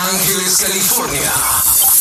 Ángeles, 0.00 0.56
California. 0.56 1.32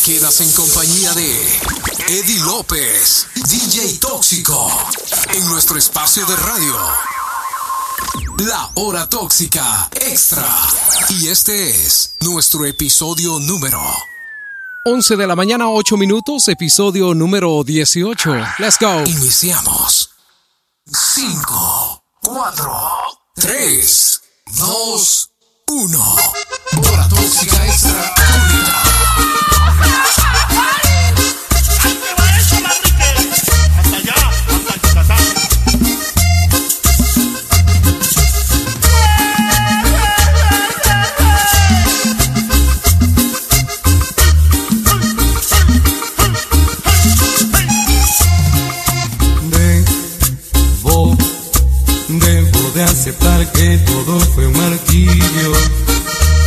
Quedas 0.06 0.40
en 0.42 0.52
compañía 0.54 1.14
de 1.14 1.60
Eddie 2.08 2.40
López, 2.40 3.28
DJ 3.36 3.98
Tóxico, 4.00 4.72
en 5.34 5.46
nuestro 5.50 5.78
espacio 5.78 6.26
de 6.26 6.36
radio. 6.38 6.76
La 8.38 8.72
hora 8.76 9.10
tóxica 9.10 9.90
extra. 10.00 10.48
Y 11.10 11.28
este 11.28 11.70
es 11.70 12.16
nuestro 12.22 12.66
episodio 12.66 13.38
número 13.40 13.82
11 14.86 15.18
de 15.18 15.28
la 15.28 15.36
mañana, 15.36 15.70
8 15.70 15.98
minutos, 15.98 16.48
episodio 16.48 17.14
número 17.14 17.64
18. 17.66 18.34
Let's 18.60 18.78
go. 18.80 19.04
Iniciamos. 19.06 20.12
5, 20.86 22.04
4, 22.22 22.82
3, 23.36 24.22
2, 24.58 25.30
1. 25.70 26.00
Hora 26.92 27.08
tóxica 27.08 27.64
extra. 27.68 29.49
Que 53.54 53.78
todo 53.88 54.20
fue 54.20 54.46
un 54.46 54.54
martirio 54.56 55.52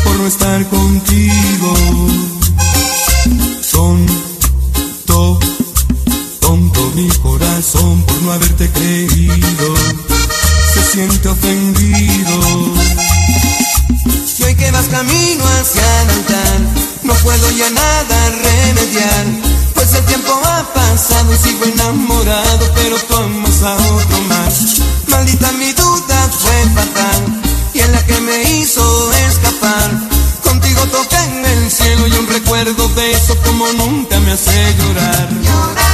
por 0.04 0.16
no 0.16 0.26
estar 0.28 0.64
contigo. 0.68 1.74
Tonto, 3.72 5.40
tonto 6.40 6.92
mi 6.94 7.08
corazón 7.18 8.02
por 8.02 8.22
no 8.22 8.32
haberte 8.32 8.70
creído. 8.70 9.74
Se 10.72 10.82
siente 10.92 11.28
ofendido. 11.28 12.40
Y 14.38 14.42
hoy 14.44 14.54
que 14.54 14.70
vas 14.70 14.86
camino 14.86 15.44
hacia 15.44 16.02
el 16.02 16.10
altar, 16.10 16.60
no 17.02 17.14
puedo 17.14 17.50
ya 17.50 17.70
nada 17.70 18.30
remediar. 18.30 19.24
Pues 19.74 19.94
el 19.94 20.04
tiempo 20.04 20.32
ha 20.44 20.72
pasado 20.72 21.34
y 21.34 21.36
sigo 21.38 21.64
enamorado, 21.64 22.70
pero 22.74 22.96
tú 22.98 23.16
amas 23.16 23.62
a 23.62 23.74
otro 23.74 24.20
más. 24.28 24.80
Maldita 25.08 25.50
mi 25.52 25.72
fue 26.38 26.58
fatal, 26.74 27.42
y 27.74 27.80
en 27.80 27.92
la 27.92 28.04
que 28.06 28.20
me 28.20 28.42
hizo 28.54 29.12
escapar. 29.28 29.90
Contigo 30.42 30.82
toqué 30.86 31.16
en 31.16 31.44
el 31.44 31.70
cielo 31.70 32.06
y 32.06 32.12
un 32.12 32.26
recuerdo 32.26 32.88
de 32.88 33.12
eso 33.12 33.36
como 33.44 33.70
nunca 33.72 34.18
me 34.20 34.32
hace 34.32 34.74
llorar. 34.78 35.28
Llorar, 35.42 35.91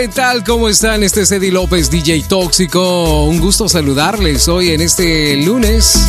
¿qué 0.00 0.08
tal? 0.08 0.44
¿Cómo 0.44 0.70
están? 0.70 1.02
Este 1.02 1.20
es 1.20 1.30
Eddie 1.30 1.52
López, 1.52 1.90
DJ 1.90 2.22
Tóxico. 2.22 3.24
Un 3.24 3.38
gusto 3.38 3.68
saludarles 3.68 4.48
hoy 4.48 4.70
en 4.70 4.80
este 4.80 5.36
lunes. 5.36 6.06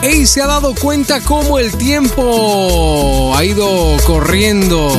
Ey, 0.00 0.24
¿se 0.24 0.40
ha 0.40 0.46
dado 0.46 0.74
cuenta 0.74 1.20
cómo 1.20 1.58
el 1.58 1.70
tiempo 1.76 3.36
ha 3.36 3.44
ido 3.44 3.98
corriendo? 4.06 4.90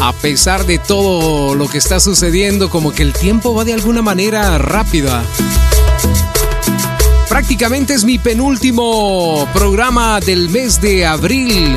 A 0.00 0.12
pesar 0.14 0.66
de 0.66 0.80
todo 0.80 1.54
lo 1.54 1.68
que 1.68 1.78
está 1.78 2.00
sucediendo, 2.00 2.70
como 2.70 2.92
que 2.92 3.04
el 3.04 3.12
tiempo 3.12 3.54
va 3.54 3.64
de 3.64 3.74
alguna 3.74 4.02
manera 4.02 4.58
rápida. 4.58 5.22
Prácticamente 7.28 7.94
es 7.94 8.02
mi 8.02 8.18
penúltimo 8.18 9.48
programa 9.52 10.18
del 10.18 10.48
mes 10.48 10.80
de 10.80 11.06
abril. 11.06 11.76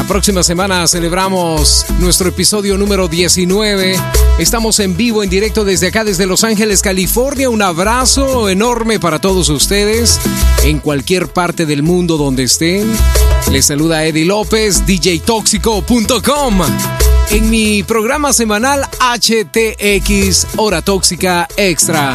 La 0.00 0.06
próxima 0.06 0.42
semana 0.42 0.88
celebramos 0.88 1.84
nuestro 1.98 2.30
episodio 2.30 2.78
número 2.78 3.06
19. 3.06 3.96
Estamos 4.38 4.80
en 4.80 4.96
vivo, 4.96 5.22
en 5.22 5.28
directo 5.28 5.62
desde 5.62 5.88
acá, 5.88 6.04
desde 6.04 6.24
Los 6.24 6.42
Ángeles, 6.42 6.80
California. 6.80 7.50
Un 7.50 7.60
abrazo 7.60 8.48
enorme 8.48 8.98
para 8.98 9.18
todos 9.18 9.50
ustedes 9.50 10.18
en 10.64 10.78
cualquier 10.78 11.28
parte 11.28 11.66
del 11.66 11.82
mundo 11.82 12.16
donde 12.16 12.44
estén. 12.44 12.90
Les 13.52 13.66
saluda 13.66 14.06
Eddie 14.06 14.24
López, 14.24 14.86
djtóxico.com. 14.86 16.60
En 17.28 17.50
mi 17.50 17.82
programa 17.82 18.32
semanal 18.32 18.88
HTX 19.00 20.46
Hora 20.56 20.80
Tóxica 20.80 21.46
Extra. 21.58 22.14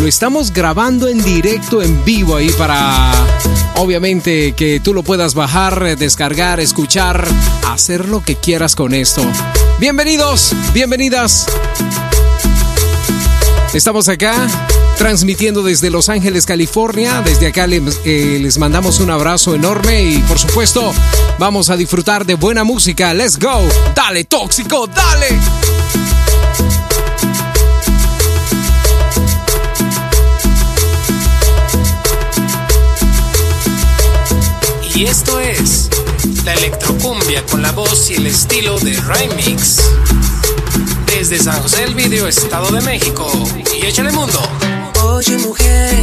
Lo 0.00 0.06
estamos 0.06 0.50
grabando 0.50 1.08
en 1.08 1.22
directo, 1.22 1.82
en 1.82 2.02
vivo 2.06 2.36
ahí 2.36 2.48
para, 2.56 3.12
obviamente, 3.76 4.52
que 4.52 4.80
tú 4.80 4.94
lo 4.94 5.02
puedas 5.02 5.34
bajar, 5.34 5.96
descargar, 5.96 6.60
escuchar, 6.60 7.26
hacer 7.68 8.08
lo 8.08 8.22
que 8.22 8.36
quieras 8.36 8.74
con 8.76 8.94
esto. 8.94 9.22
Bienvenidos, 9.78 10.54
bienvenidas. 10.72 11.46
Estamos 13.74 14.08
acá 14.08 14.46
transmitiendo 14.98 15.62
desde 15.62 15.90
Los 15.90 16.08
Ángeles, 16.08 16.46
California. 16.46 17.22
Desde 17.24 17.46
acá 17.48 17.66
les, 17.66 17.82
eh, 18.04 18.38
les 18.40 18.58
mandamos 18.58 19.00
un 19.00 19.10
abrazo 19.10 19.54
enorme 19.54 20.02
y 20.04 20.18
por 20.18 20.38
supuesto 20.38 20.92
vamos 21.38 21.70
a 21.70 21.76
disfrutar 21.76 22.26
de 22.26 22.34
buena 22.34 22.64
música. 22.64 23.14
Let's 23.14 23.38
go. 23.38 23.66
Dale, 23.94 24.24
tóxico, 24.24 24.86
dale. 24.86 25.38
Y 34.94 35.04
esto 35.04 35.40
es 35.40 35.88
la 36.44 36.52
electrocumbia 36.54 37.42
con 37.46 37.62
la 37.62 37.72
voz 37.72 38.10
y 38.10 38.14
el 38.14 38.26
estilo 38.26 38.78
de 38.78 39.00
Remix. 39.00 39.78
Desde 41.06 41.38
San 41.38 41.62
José 41.62 41.82
del 41.82 41.94
Video, 41.94 42.28
Estado 42.28 42.70
de 42.70 42.82
México. 42.82 43.30
Y 43.74 43.86
échale 43.86 44.12
mundo. 44.12 44.38
Oye 45.02 45.38
mujer, 45.38 45.98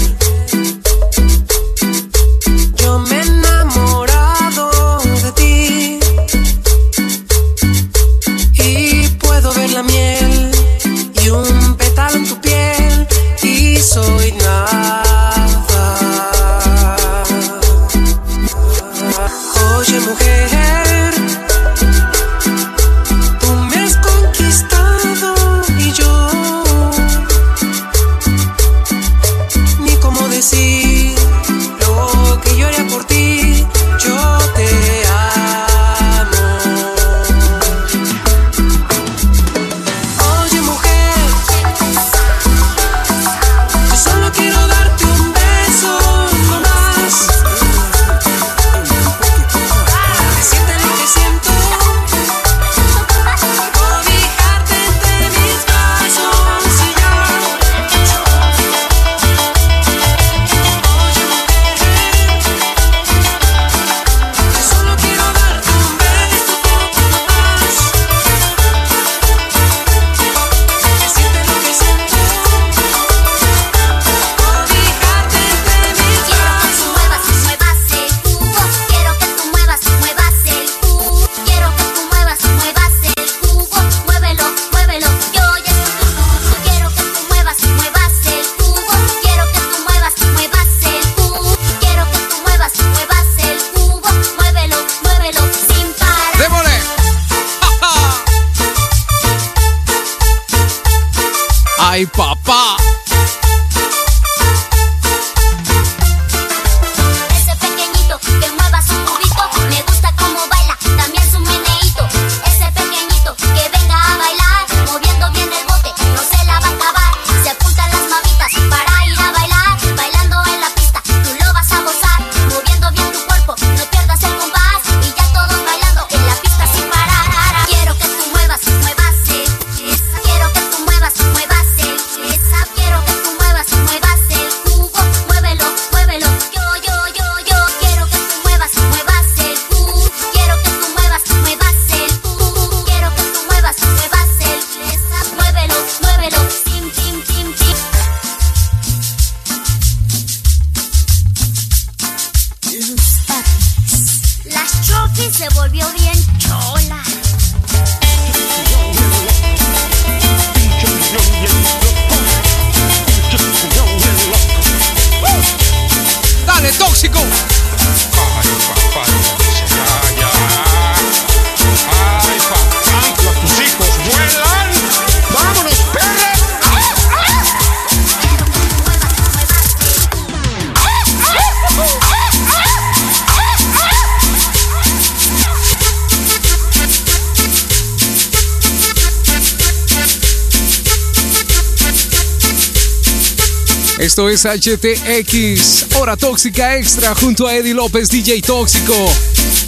Esto 194.09 194.27
es 194.27 194.43
HTX, 194.43 195.85
Hora 195.95 196.17
Tóxica 196.17 196.77
Extra, 196.77 197.13
junto 197.13 197.45
a 197.45 197.53
Eddie 197.53 197.75
López, 197.75 198.09
DJ 198.09 198.41
Tóxico. 198.41 198.95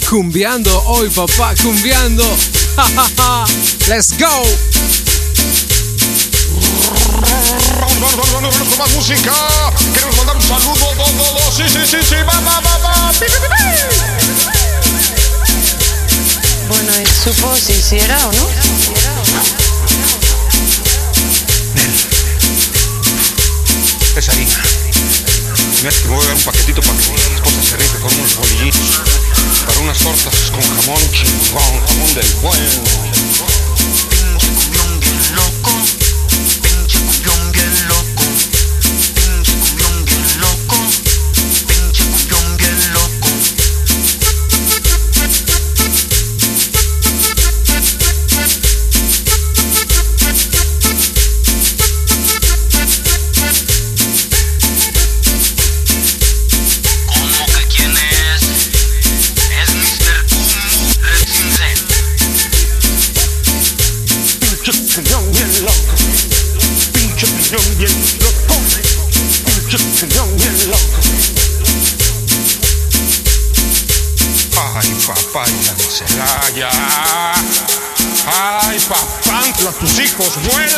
Cumbiando 0.10 0.84
hoy, 0.86 1.12
papá, 1.12 1.54
cumbiando. 1.62 2.24
Let's 3.88 4.18
go. 4.18 4.44
Más 8.80 8.90
música. 8.94 9.32
Queremos 9.94 10.18
mandar 10.18 10.36
un 10.36 10.42
saludo. 10.42 10.74
Do, 10.96 11.06
do, 11.06 11.34
do. 11.34 11.52
Sí, 11.56 11.64
sí, 11.68 11.86
sí, 11.86 11.98
sí. 12.02 12.16
Bueno, 16.68 16.94
supo 17.24 17.56
si 17.56 17.74
hiciera 17.74 18.18
o 18.28 18.32
no. 18.34 19.21
Es 24.16 24.28
harina. 24.28 24.62
Mira 25.82 25.92
que 25.92 26.08
me 26.10 26.16
voy 26.16 26.24
a 26.24 26.28
dar 26.28 26.36
un 26.36 26.44
paquetito 26.44 26.82
para 26.82 26.98
que 27.00 27.10
mi 27.12 27.16
esposa 27.16 27.64
se 27.64 27.78
rife 27.78 27.98
con 28.00 28.14
unos 28.14 28.36
bolillitos. 28.36 29.02
Para 29.66 29.80
unas 29.80 29.98
tortas 30.00 30.52
con 30.52 30.62
jamón 30.62 31.02
chingón, 31.12 31.82
jamón 31.88 32.14
del 32.14 32.34
bueno. 32.42 32.84
Pinche 34.10 34.48
cumbión 34.48 35.00
bien 35.00 35.36
loco, 35.36 35.72
pinche 36.62 37.00
cumbión 37.00 37.52
bien 37.54 37.88
loco, 37.88 38.11
papá, 80.22 80.34
tus 80.34 80.71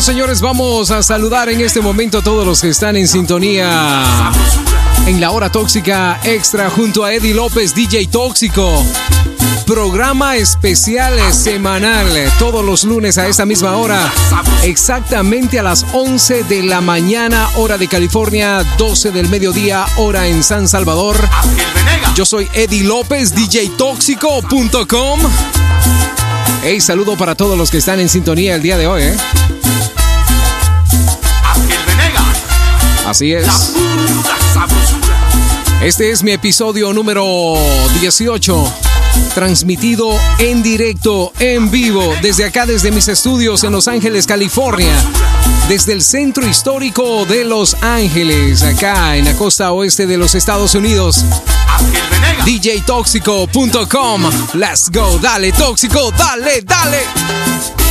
Señores, 0.00 0.40
vamos 0.40 0.92
a 0.92 1.02
saludar 1.02 1.48
en 1.48 1.60
este 1.60 1.80
momento 1.80 2.18
a 2.18 2.22
todos 2.22 2.46
los 2.46 2.60
que 2.60 2.68
están 2.68 2.96
en 2.96 3.08
sintonía 3.08 4.30
en 5.06 5.20
la 5.20 5.32
hora 5.32 5.50
tóxica 5.50 6.20
extra 6.22 6.70
junto 6.70 7.04
a 7.04 7.12
Eddie 7.12 7.34
López, 7.34 7.74
DJ 7.74 8.06
Tóxico. 8.06 8.84
Programa 9.66 10.36
especial 10.36 11.18
semanal 11.34 12.06
todos 12.38 12.64
los 12.64 12.84
lunes 12.84 13.18
a 13.18 13.26
esta 13.26 13.44
misma 13.44 13.76
hora, 13.76 14.12
exactamente 14.62 15.58
a 15.58 15.64
las 15.64 15.84
11 15.92 16.44
de 16.44 16.62
la 16.62 16.80
mañana, 16.80 17.48
hora 17.56 17.76
de 17.76 17.88
California, 17.88 18.64
12 18.78 19.10
del 19.10 19.28
mediodía, 19.28 19.84
hora 19.96 20.28
en 20.28 20.44
San 20.44 20.68
Salvador. 20.68 21.16
Yo 22.14 22.24
soy 22.24 22.48
Eddie 22.54 22.84
López, 22.84 23.34
DJTóxico.com. 23.34 25.20
Hey, 26.62 26.80
saludo 26.80 27.16
para 27.16 27.34
todos 27.34 27.58
los 27.58 27.70
que 27.70 27.78
están 27.78 27.98
en 28.00 28.08
sintonía 28.08 28.54
el 28.54 28.62
día 28.62 28.78
de 28.78 28.86
hoy, 28.86 29.02
¿eh? 29.02 29.16
Así 33.08 33.32
es. 33.32 33.46
Este 35.80 36.10
es 36.10 36.22
mi 36.22 36.32
episodio 36.32 36.92
número 36.92 37.54
18, 38.00 38.74
transmitido 39.34 40.10
en 40.38 40.62
directo, 40.62 41.32
en 41.38 41.70
vivo, 41.70 42.14
desde 42.20 42.44
acá, 42.44 42.66
desde 42.66 42.90
mis 42.90 43.08
estudios 43.08 43.64
en 43.64 43.72
Los 43.72 43.88
Ángeles, 43.88 44.26
California, 44.26 44.94
desde 45.68 45.94
el 45.94 46.02
centro 46.02 46.46
histórico 46.46 47.24
de 47.24 47.46
Los 47.46 47.78
Ángeles, 47.80 48.62
acá 48.62 49.16
en 49.16 49.24
la 49.24 49.32
costa 49.32 49.72
oeste 49.72 50.06
de 50.06 50.18
los 50.18 50.34
Estados 50.34 50.74
Unidos. 50.74 51.24
DJTóxico.com. 52.44 54.22
Let's 54.52 54.90
go, 54.90 55.18
dale, 55.18 55.52
tóxico, 55.52 56.10
dale, 56.10 56.60
dale. 56.60 57.87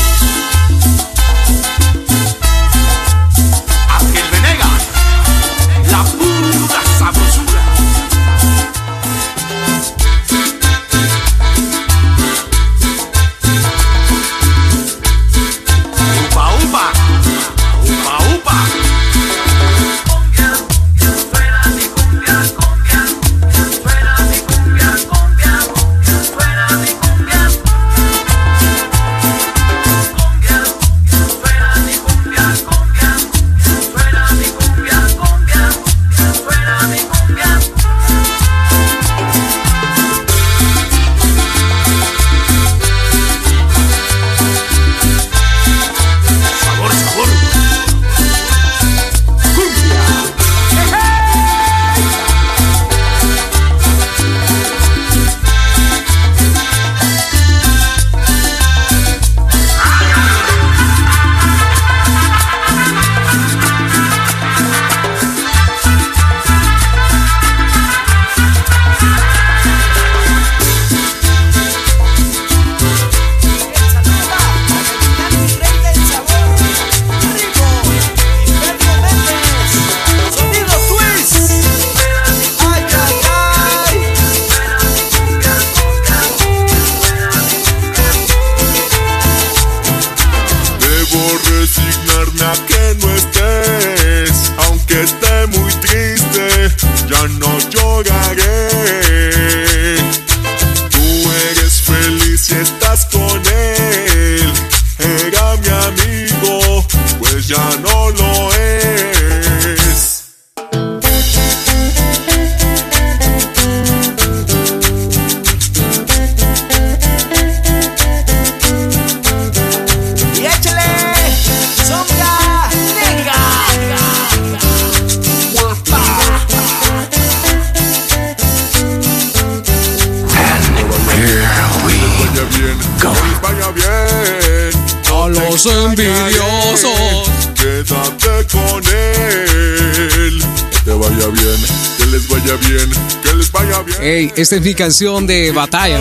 Esta 144.47 144.55
es 144.55 144.61
mi 144.61 144.73
canción 144.73 145.27
de 145.27 145.51
batalla, 145.51 145.99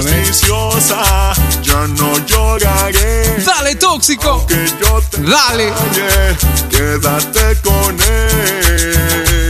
ya 1.62 1.86
no 1.88 2.24
lloraré. 2.26 3.42
Dale, 3.44 3.74
tóxico. 3.74 4.46
Que 4.46 4.68
yo 4.80 5.02
te 5.10 5.20
Dale. 5.22 5.72
Quédate 6.70 7.60
con 7.64 7.96
él. 8.00 9.45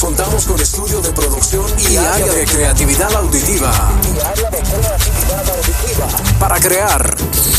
Contamos 0.00 0.44
con 0.44 0.60
estudio 0.60 1.00
de 1.00 1.10
producción 1.12 1.64
y 1.88 1.96
área 1.96 2.30
de 2.30 2.44
creatividad 2.44 3.10
auditiva. 3.14 3.72
Para 6.38 6.60
crear 6.60 7.16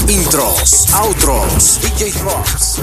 intros, 0.08 0.94
outros, 0.94 1.80
DJ 1.82 2.12
drops, 2.12 2.82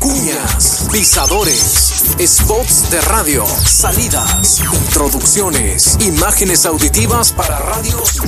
cuñas, 0.00 0.86
pisadores, 0.90 2.02
spots 2.18 2.90
de 2.90 3.00
radio, 3.02 3.44
salidas, 3.46 4.60
introducciones, 4.60 5.96
imágenes 6.00 6.66
auditivas 6.66 7.32
para 7.32 7.58
radios. 7.58 8.20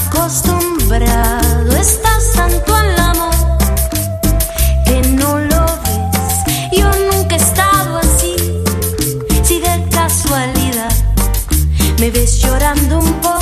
acostumbrado 0.07 1.75
estás 1.75 2.31
tanto 2.35 2.75
al 2.75 2.99
amor 2.99 3.35
que 4.85 5.01
no 5.09 5.39
lo 5.39 5.65
ves. 5.83 6.71
Yo 6.71 6.89
nunca 7.11 7.35
he 7.35 7.39
estado 7.39 7.97
así. 7.97 8.35
Si 9.43 9.59
de 9.59 9.87
casualidad 9.89 10.91
me 11.99 12.09
ves 12.11 12.39
llorando 12.39 12.99
un 12.99 13.13
poco. 13.21 13.32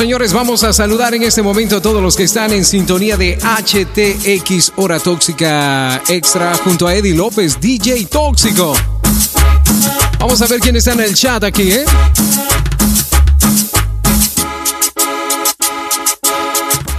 Señores, 0.00 0.32
vamos 0.32 0.64
a 0.64 0.72
saludar 0.72 1.14
en 1.14 1.24
este 1.24 1.42
momento 1.42 1.76
a 1.76 1.82
todos 1.82 2.02
los 2.02 2.16
que 2.16 2.22
están 2.22 2.54
en 2.54 2.64
sintonía 2.64 3.18
de 3.18 3.36
HTX 3.36 4.72
Hora 4.76 4.98
Tóxica 4.98 6.00
Extra 6.08 6.54
junto 6.64 6.86
a 6.86 6.94
Eddie 6.94 7.14
López, 7.14 7.60
DJ 7.60 8.06
Tóxico. 8.06 8.72
Vamos 10.18 10.40
a 10.40 10.46
ver 10.46 10.58
quién 10.60 10.76
está 10.76 10.94
en 10.94 11.00
el 11.00 11.14
chat 11.14 11.44
aquí, 11.44 11.72
¿eh? 11.72 11.84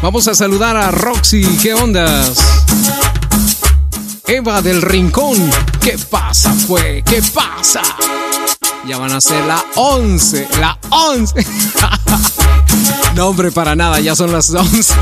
Vamos 0.03 0.27
a 0.27 0.35
saludar 0.35 0.77
a 0.77 0.91
Roxy, 0.91 1.41
¿qué 1.59 1.73
ondas? 1.73 2.37
Eva 4.27 4.61
del 4.61 4.79
Rincón, 4.79 5.37
¿qué 5.81 5.97
pasa, 6.07 6.53
fue? 6.53 7.01
¿Qué 7.03 7.23
pasa? 7.33 7.81
Ya 8.85 8.99
van 8.99 9.11
a 9.11 9.21
ser 9.21 9.43
la 9.45 9.65
11, 9.75 10.47
la 10.59 10.77
11. 10.91 11.45
No, 13.15 13.27
hombre, 13.27 13.51
para 13.51 13.75
nada, 13.75 13.99
ya 13.99 14.15
son 14.15 14.31
las 14.31 14.49
11. 14.49 14.93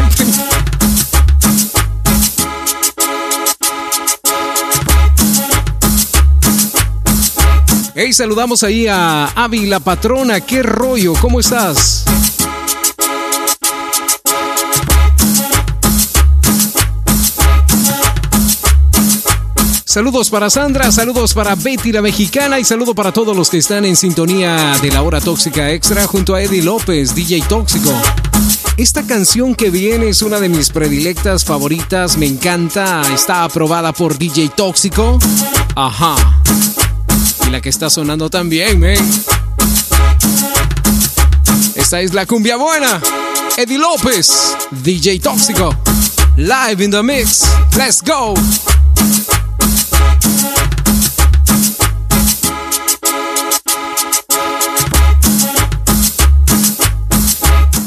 Hey, 7.96 8.14
saludamos 8.14 8.64
ahí 8.64 8.88
a 8.88 9.26
Avi, 9.26 9.66
la 9.66 9.82
patrona. 9.82 10.40
¿Qué 10.40 10.64
rollo? 10.64 11.14
¿Cómo 11.20 11.40
estás? 11.40 12.06
Saludos 19.90 20.30
para 20.30 20.52
Sandra, 20.52 20.92
saludos 20.92 21.34
para 21.34 21.56
Betty 21.56 21.92
la 21.92 22.04
mexicana 22.04 22.60
y 22.60 22.64
saludo 22.64 22.94
para 22.94 23.12
todos 23.12 23.36
los 23.36 23.50
que 23.50 23.58
están 23.58 23.86
en 23.86 23.96
sintonía 23.96 24.78
de 24.84 24.92
la 24.92 25.02
hora 25.02 25.20
tóxica 25.20 25.72
extra 25.72 26.06
junto 26.06 26.36
a 26.36 26.44
Eddie 26.44 26.62
López, 26.62 27.16
DJ 27.16 27.42
Tóxico. 27.50 27.92
Esta 28.78 29.02
canción 29.08 29.56
que 29.56 29.72
viene 29.72 30.10
es 30.10 30.22
una 30.22 30.40
de 30.40 30.48
mis 30.48 30.70
predilectas 30.70 31.44
favoritas, 31.44 32.18
me 32.18 32.28
encanta, 32.28 33.02
está 33.16 33.44
aprobada 33.44 33.92
por 33.92 34.16
DJ 34.16 34.50
Tóxico. 34.50 35.18
Ajá. 35.76 36.40
Y 37.48 37.50
la 37.50 37.60
que 37.60 37.70
está 37.70 37.90
sonando 37.90 38.30
también, 38.30 38.80
men. 38.80 39.24
Esta 41.74 42.00
es 42.02 42.14
la 42.14 42.28
cumbia 42.28 42.58
buena. 42.58 43.02
Eddie 43.58 43.80
López, 43.80 44.56
DJ 44.84 45.20
Tóxico. 45.20 45.76
Live 46.38 46.84
in 46.84 46.92
the 46.92 47.02
mix. 47.02 47.50
Let's 47.76 48.04
go. 48.04 48.36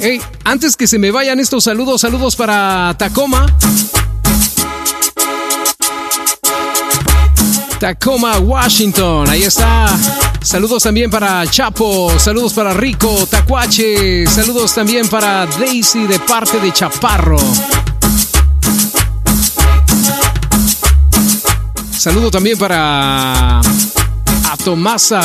Hey, 0.04 0.20
antes 0.42 0.76
que 0.76 0.88
se 0.88 0.98
me 0.98 1.12
vayan 1.12 1.38
estos 1.38 1.62
saludos, 1.62 2.00
saludos 2.00 2.34
para 2.34 2.92
Tacoma. 2.98 3.46
Tacoma, 7.78 8.40
Washington. 8.40 9.30
Ahí 9.30 9.44
está. 9.44 9.86
Saludos 10.42 10.82
también 10.82 11.08
para 11.08 11.46
Chapo, 11.46 12.12
saludos 12.18 12.52
para 12.52 12.74
Rico, 12.74 13.28
Tacuache, 13.30 14.26
saludos 14.26 14.74
también 14.74 15.06
para 15.06 15.46
Daisy 15.46 16.08
de 16.08 16.18
parte 16.18 16.58
de 16.58 16.72
Chaparro. 16.72 17.38
Saludo 21.96 22.28
también 22.32 22.58
para 22.58 23.60
a 23.60 24.56
Tomasa 24.64 25.22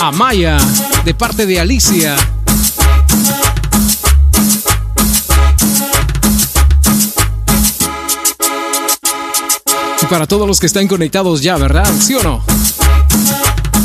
Amaya 0.00 0.58
de 1.04 1.14
parte 1.14 1.46
de 1.46 1.60
Alicia. 1.60 2.16
Para 10.12 10.26
todos 10.26 10.46
los 10.46 10.60
que 10.60 10.66
están 10.66 10.88
conectados 10.88 11.40
ya, 11.40 11.56
¿verdad? 11.56 11.90
¿Sí 11.98 12.12
o 12.14 12.22
no? 12.22 12.44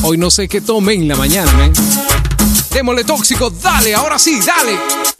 Hoy 0.01 0.17
no 0.17 0.29
sé 0.29 0.49
qué 0.49 0.59
tomen 0.59 1.03
en 1.03 1.07
la 1.07 1.15
mañana, 1.15 1.67
¿eh? 1.67 1.71
Démosle 2.71 3.05
tóxico, 3.05 3.49
dale, 3.49 3.95
ahora 3.95 4.19
sí, 4.19 4.37
dale. 4.45 5.16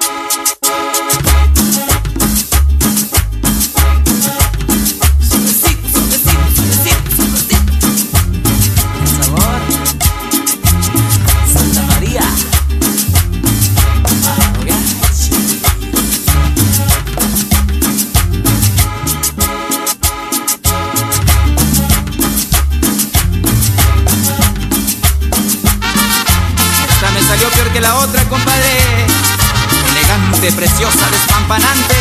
Preciosa, 30.51 31.09
despampanante, 31.11 31.95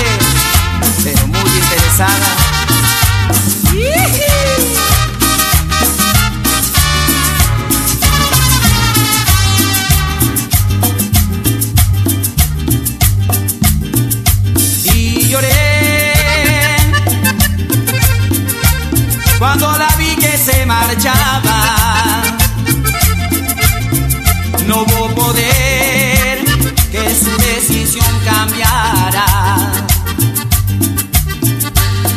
pero 1.02 1.26
muy 1.26 1.50
interesada. 1.50 2.55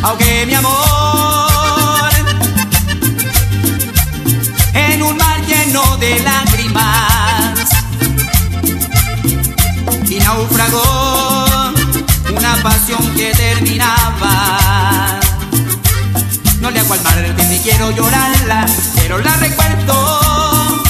Aunque 0.02 0.46
mi 0.46 0.54
amor 0.54 2.10
en 4.74 5.04
un 5.04 5.18
mar 5.18 5.42
lleno 5.46 5.98
de 5.98 6.20
lágrimas 6.22 7.60
y 10.10 10.20
naufragó 10.20 11.82
una 12.36 12.56
pasión 12.64 13.14
que 13.16 13.32
terminaba. 13.34 15.20
No 16.62 16.72
le 16.72 16.80
hago 16.80 16.94
al 16.94 17.02
mar 17.04 17.36
que 17.36 17.44
ni 17.44 17.60
quiero 17.60 17.92
llorarla, 17.92 18.66
pero 18.96 19.18
la 19.20 19.36
recuerdo. 19.36 20.82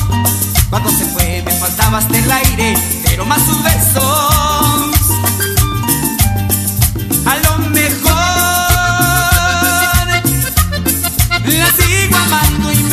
Cuando 0.70 0.90
se 0.92 1.06
fue 1.06 1.42
me 1.44 1.52
faltaba 1.54 1.98
hasta 1.98 2.18
el 2.18 2.32
aire, 2.32 2.78
pero 3.04 3.26
más 3.26 3.42
sus 3.42 3.64
besos. 3.64 4.29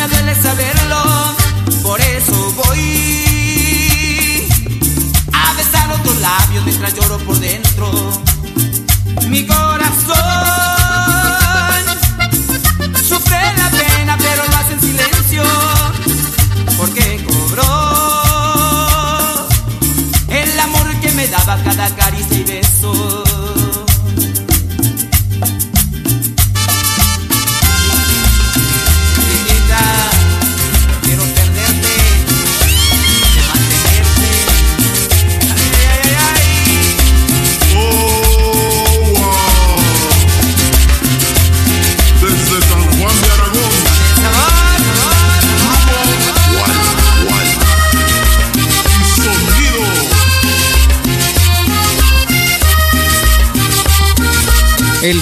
duele 0.07 0.35
saberlo, 0.41 1.35
por 1.83 1.99
eso 2.01 2.53
voy 2.55 4.47
a 5.33 5.53
besar 5.53 5.91
otros 5.91 6.17
labios 6.17 6.65
mientras 6.65 6.93
lloro 6.95 7.17
por 7.19 7.37
dentro. 7.39 7.91
Mi 9.27 9.45
corazón 9.45 10.15
sufre 13.07 13.39
la 13.57 13.69
pena, 13.69 14.17
pero 14.17 14.43
lo 14.47 14.57
hace 14.57 14.73
en 14.73 14.81
silencio, 14.81 15.43
porque 16.77 17.25
cobró 17.27 17.63
el 20.29 20.59
amor 20.59 20.99
que 21.01 21.11
me 21.11 21.27
daba 21.27 21.57
cada 21.63 21.95
caricia 21.95 22.37
y 22.37 22.43
beso. 22.43 23.26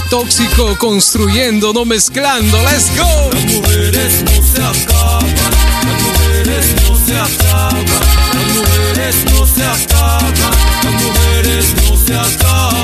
tóxico 0.10 0.78
construyendo, 0.78 1.74
no 1.74 1.86
mezclando. 1.86 2.58
Let's 2.64 2.92
go. 2.98 3.30
Las 3.32 3.46
mujeres 3.46 4.24
no 4.24 4.44
se 4.44 4.62
acaban, 4.62 5.36
las 5.86 6.02
mujeres 6.04 6.76
no 6.88 6.96
se 7.06 7.16
acaban, 7.16 7.86
las 8.34 8.48
mujeres 8.56 9.26
no 9.32 9.48
se 9.48 9.64
acaban, 9.64 10.34
las 10.84 10.94
mujeres 11.04 11.76
no 11.84 11.98
se 11.98 12.14
acaban. 12.16 12.75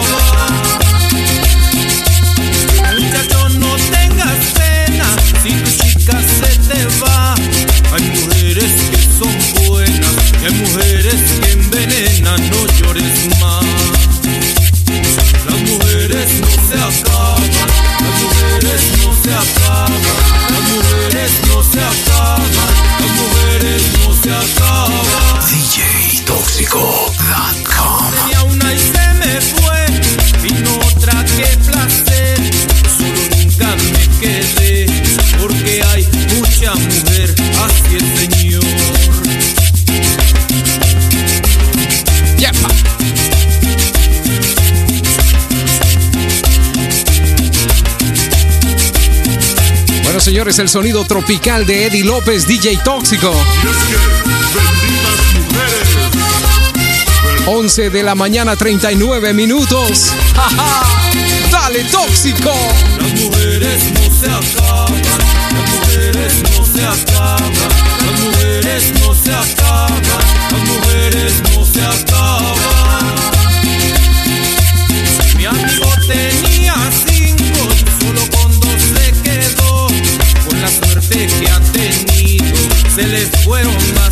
señores, 50.41 50.57
el 50.57 50.69
sonido 50.69 51.05
tropical 51.05 51.67
de 51.67 51.85
Eddie 51.85 52.03
López, 52.03 52.47
DJ 52.47 52.79
Tóxico. 52.83 53.31
11 57.45 57.91
de 57.91 58.01
la 58.01 58.15
mañana, 58.15 58.55
39 58.55 59.35
minutos. 59.35 60.11
¡Ja, 60.35 60.49
ja! 60.49 60.83
¡Dale, 61.51 61.83
Tóxico! 61.83 62.51
Las 62.99 63.11
mujeres 63.21 63.83
no 63.93 64.15
se 64.19 64.31
acaban, 64.31 65.01
las 65.53 65.69
mujeres 65.75 66.43
no 66.57 66.65
se 66.65 66.85
acaban, 66.87 67.53
las 68.03 68.19
mujeres 68.21 68.93
no 68.99 69.13
se 69.13 69.31
acaban. 69.31 69.60
se 83.01 83.37
fueron 83.43 83.75
más. 83.95 84.10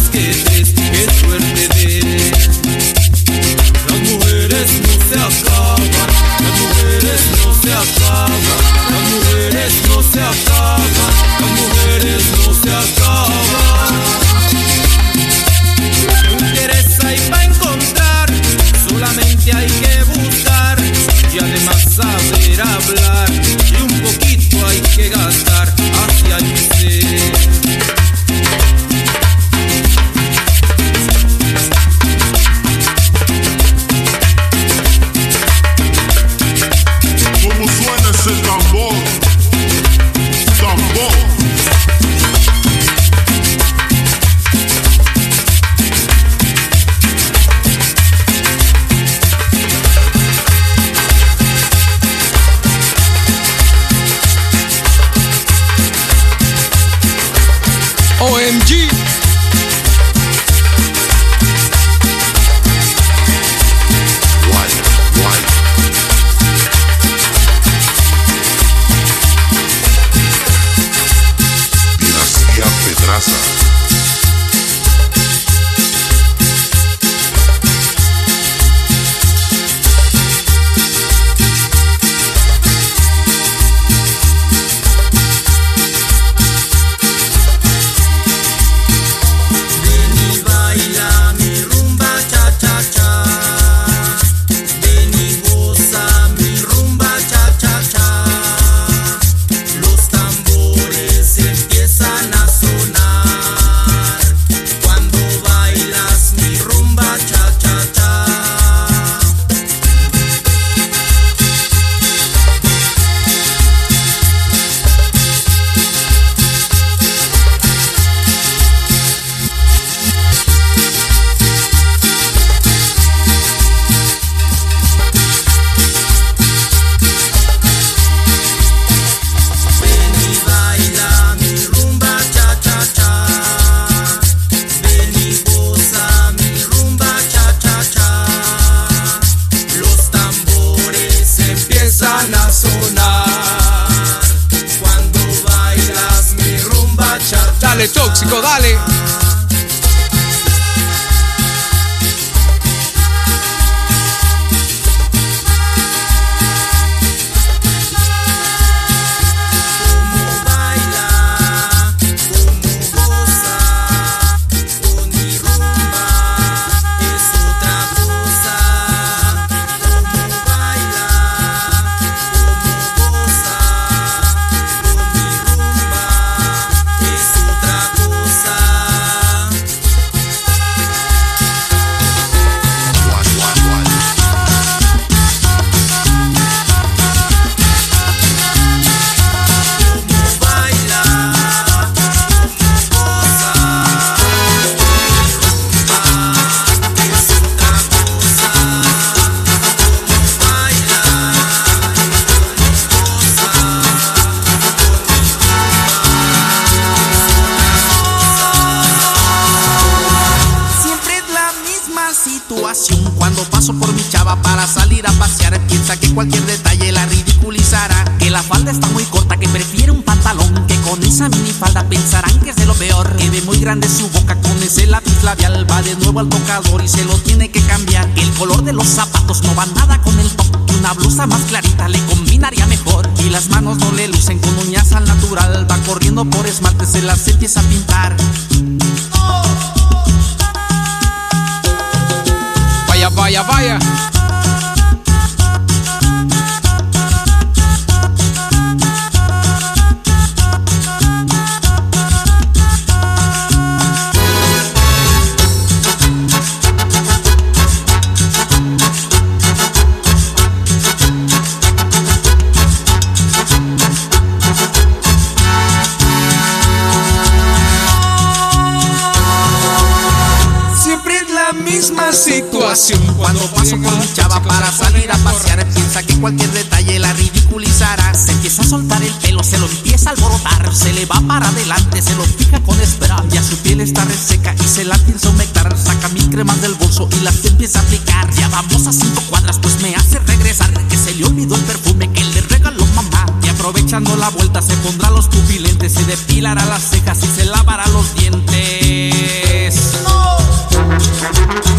Cuando 273.20 273.46
paso 273.52 273.72
con 273.72 274.00
mi 274.00 274.14
chava 274.14 274.42
para 274.42 274.72
salir 274.72 275.12
a 275.12 275.18
pasear 275.18 275.66
Piensa 275.68 276.04
que 276.04 276.16
cualquier 276.16 276.52
detalle 276.52 277.00
la 277.00 277.14
ridiculizará. 277.14 278.14
Se 278.14 278.32
empieza 278.32 278.62
a 278.62 278.66
soltar 278.66 279.04
el 279.04 279.14
pelo, 279.16 279.44
se 279.44 279.58
lo 279.58 279.68
empieza 279.68 280.10
a 280.10 280.14
alborotar 280.14 280.74
Se 280.74 280.94
le 280.94 281.06
va 281.06 281.22
para 281.28 281.50
adelante, 281.50 282.02
se 282.02 282.16
lo 282.16 282.24
fija 282.24 282.60
con 282.62 282.80
espera 282.80 283.24
Ya 283.30 283.44
su 283.44 283.58
piel 283.58 283.82
está 283.82 284.06
reseca 284.06 284.56
y 284.64 284.68
se 284.68 284.86
la 284.86 284.98
piensa 284.98 285.30
humectar. 285.30 285.76
Saca 285.78 286.10
mil 286.10 286.30
cremas 286.30 286.62
del 286.62 286.74
bolso 286.76 287.08
y 287.12 287.20
las 287.22 287.44
empieza 287.46 287.80
a 287.80 287.82
aplicar. 287.84 288.30
Ya 288.34 288.48
vamos 288.50 288.88
a 288.88 288.94
cinco 288.94 289.22
cuadras, 289.30 289.60
pues 289.60 289.82
me 289.82 289.96
hace 289.96 290.20
regresar. 290.20 290.72
Que 290.88 290.98
se 290.98 291.16
le 291.16 291.26
olvidó 291.26 291.56
el 291.56 291.62
perfume 291.62 292.12
que 292.12 292.24
le 292.24 292.42
regaló 292.42 292.86
mamá. 292.88 293.26
Y 293.44 293.50
aprovechando 293.50 294.16
la 294.16 294.30
vuelta 294.30 294.62
se 294.62 294.76
pondrá 294.78 295.10
los 295.10 295.28
pupilentes 295.28 295.94
Se 295.94 296.04
depilará 296.04 296.66
las 296.66 296.84
cejas 296.84 297.20
y 297.24 297.28
se 297.28 297.46
lavará 297.46 297.88
los 297.88 298.16
dientes. 298.16 299.76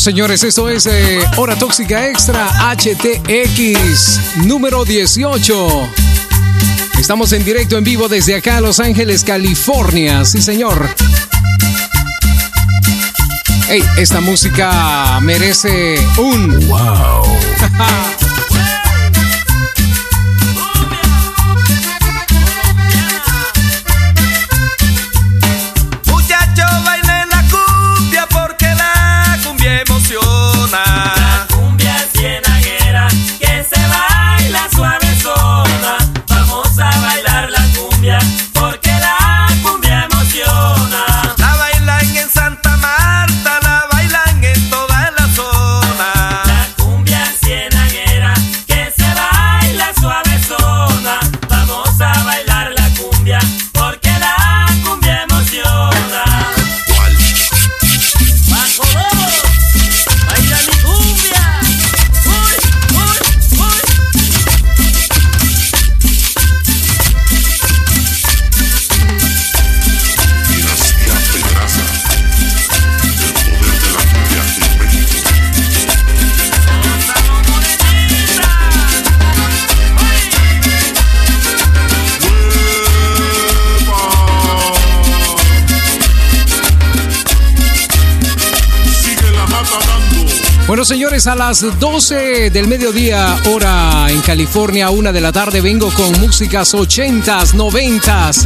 señores, 0.07 0.45
esto 0.45 0.69
es 0.69 0.87
eh, 0.87 1.19
Hora 1.37 1.59
Tóxica 1.59 2.09
Extra 2.09 2.49
HTX 2.77 4.21
número 4.47 4.85
18. 4.85 5.91
Estamos 7.01 7.33
en 7.33 7.45
directo 7.45 7.77
en 7.77 7.83
vivo 7.83 8.07
desde 8.07 8.37
acá, 8.37 8.61
Los 8.61 8.79
Ángeles, 8.79 9.25
California. 9.25 10.25
Sí, 10.25 10.41
señor. 10.41 10.89
Hey, 13.69 13.83
esta 13.97 14.21
música 14.21 15.19
merece 15.23 15.99
un 16.19 16.69
wow. 16.69 17.25
a 91.27 91.35
las 91.35 91.79
12 91.81 92.51
del 92.51 92.69
mediodía, 92.69 93.41
hora 93.47 94.07
en 94.09 94.21
California, 94.21 94.91
una 94.91 95.13
de 95.13 95.21
la 95.21 95.33
tarde, 95.33 95.61
vengo 95.61 95.91
con 95.91 96.13
músicas 96.21 96.75
80s, 96.75 97.55
90s. 97.55 98.45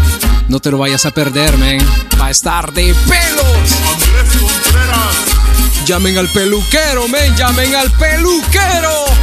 No 0.49 0.61
te 0.61 0.70
lo 0.70 0.78
vayas 0.78 1.05
a 1.05 1.11
perder, 1.11 1.57
man. 1.59 1.78
Va 2.18 2.26
a 2.26 2.31
estar 2.31 2.72
de 2.72 2.95
pelos. 3.09 3.72
Andrés 3.93 4.41
Contreras. 4.41 5.85
Llamen 5.85 6.18
al 6.18 6.28
peluquero, 6.28 7.09
men. 7.09 7.37
Llamen 7.37 7.74
al 7.74 7.91
peluquero. 7.91 9.20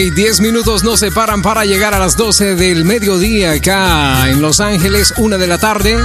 Hey, 0.00 0.12
10 0.12 0.42
minutos 0.42 0.84
nos 0.84 1.00
separan 1.00 1.42
para 1.42 1.64
llegar 1.64 1.92
a 1.92 1.98
las 1.98 2.16
12 2.16 2.54
del 2.54 2.84
mediodía 2.84 3.50
acá 3.50 4.30
en 4.30 4.40
Los 4.40 4.60
Ángeles, 4.60 5.12
una 5.16 5.38
de 5.38 5.48
la 5.48 5.58
tarde. 5.58 5.96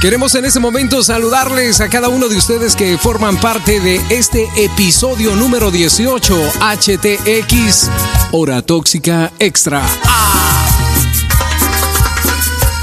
Queremos 0.00 0.36
en 0.36 0.44
este 0.44 0.60
momento 0.60 1.02
saludarles 1.02 1.80
a 1.80 1.88
cada 1.88 2.08
uno 2.08 2.28
de 2.28 2.36
ustedes 2.36 2.76
que 2.76 2.96
forman 2.96 3.40
parte 3.40 3.80
de 3.80 4.00
este 4.10 4.48
episodio 4.56 5.34
número 5.34 5.72
18 5.72 6.52
HTX 6.60 7.90
Hora 8.30 8.62
Tóxica 8.62 9.32
Extra. 9.40 9.82
¡Ah! 10.04 10.36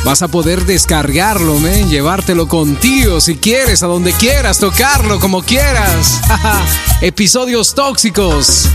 Vas 0.04 0.22
a 0.22 0.28
poder 0.28 0.66
descargarlo, 0.66 1.60
man, 1.60 1.90
llevártelo 1.90 2.50
contigo 2.50 3.22
si 3.22 3.38
quieres, 3.38 3.84
a 3.84 3.88
donde 3.88 4.12
quieras, 4.12 4.60
tocarlo 4.60 5.22
como 5.22 5.44
quieras. 5.44 6.20
Episodios 7.02 7.74
tóxicos. 7.74 8.68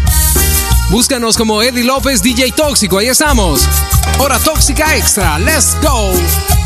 Búscanos 0.90 1.36
como 1.36 1.62
Eddie 1.62 1.84
López 1.84 2.22
DJ 2.22 2.52
Tóxico, 2.52 2.98
ahí 2.98 3.08
estamos. 3.08 3.68
Hora 4.18 4.38
Tóxica 4.38 4.96
Extra, 4.96 5.38
let's 5.38 5.76
go. 5.82 6.57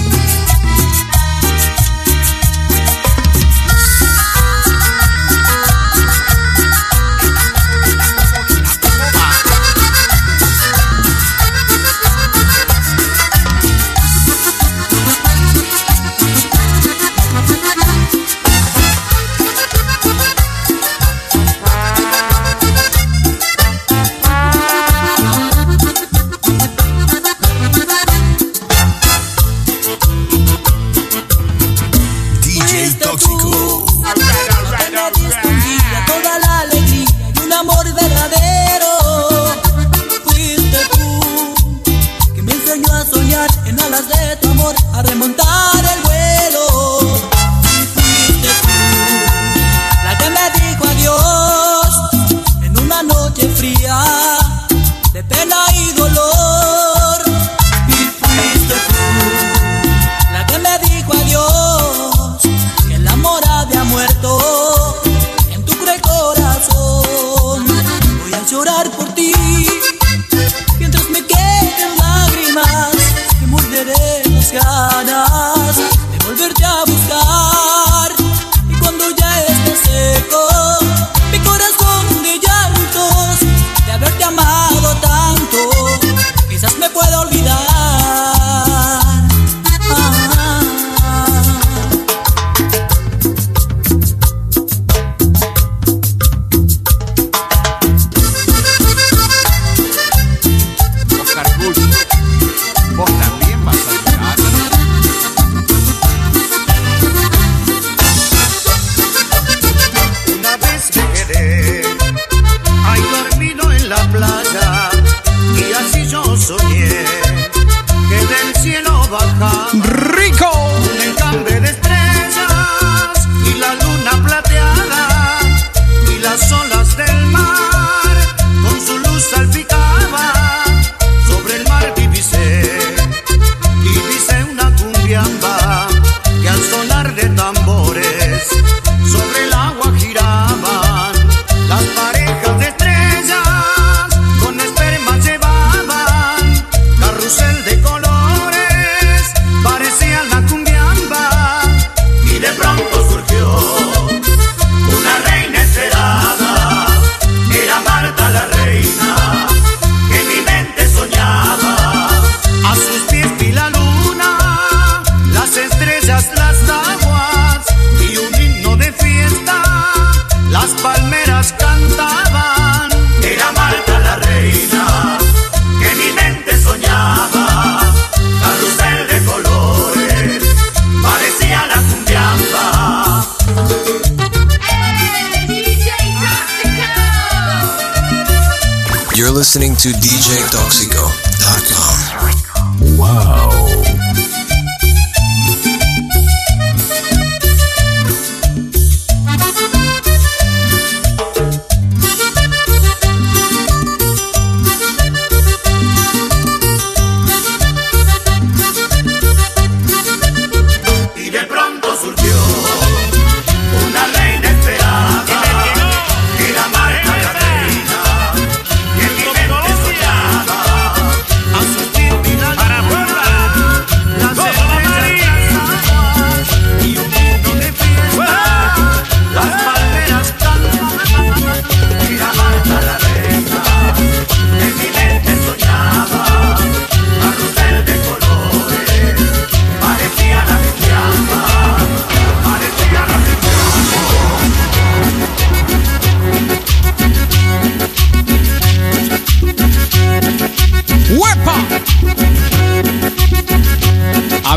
DJToxico.com. 190.13 192.99
Wow. 192.99 193.42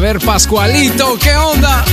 ver, 0.05 0.19
Pascualito, 0.19 1.17
¿qué 1.17 1.35
onda? 1.35 1.83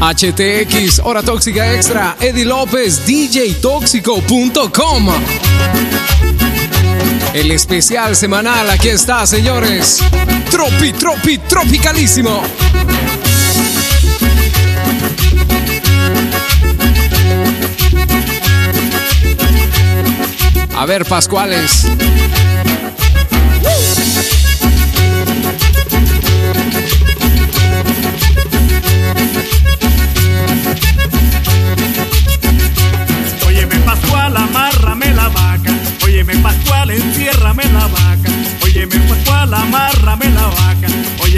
HTX, 0.00 1.00
Hora 1.04 1.22
Tóxica 1.22 1.72
Extra, 1.72 2.16
Eddie 2.18 2.44
López, 2.44 3.06
DJTóxico.com. 3.06 5.08
El 7.32 7.52
especial 7.52 8.16
semanal, 8.16 8.68
aquí 8.68 8.88
está, 8.88 9.24
señores. 9.24 10.02
Tropi, 10.50 10.92
tropi, 10.92 11.38
tropicalísimo. 11.38 12.42
A 20.74 20.86
ver, 20.86 21.04
Pascuales. 21.04 21.86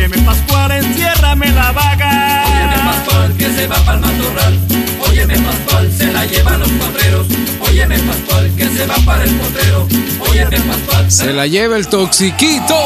Óyeme 0.05 0.19
Pascual, 0.19 0.71
enciérrame 0.71 1.51
la 1.53 1.73
vaca. 1.73 2.45
Óyeme 2.45 2.77
Pascual 2.77 3.37
que 3.39 3.45
se 3.47 3.67
va 3.67 3.77
para 3.77 3.95
el 3.95 4.01
matorral. 4.01 4.61
Óyeme 5.09 5.39
Pascual, 5.39 5.93
se 5.97 6.13
la 6.13 6.27
llevan 6.27 6.61
los 6.61 6.69
potreros. 6.69 7.27
Óyeme 7.61 7.99
Pascual 8.01 8.53
que 8.55 8.65
se 8.69 8.87
va 8.87 8.97
para 9.07 9.25
el 9.25 9.31
potrero. 9.31 9.89
Óyeme 10.31 10.61
Pascual. 10.61 11.11
Se 11.11 11.33
la 11.33 11.47
lleva 11.47 11.79
el 11.79 11.89
toxiquito. 11.89 12.77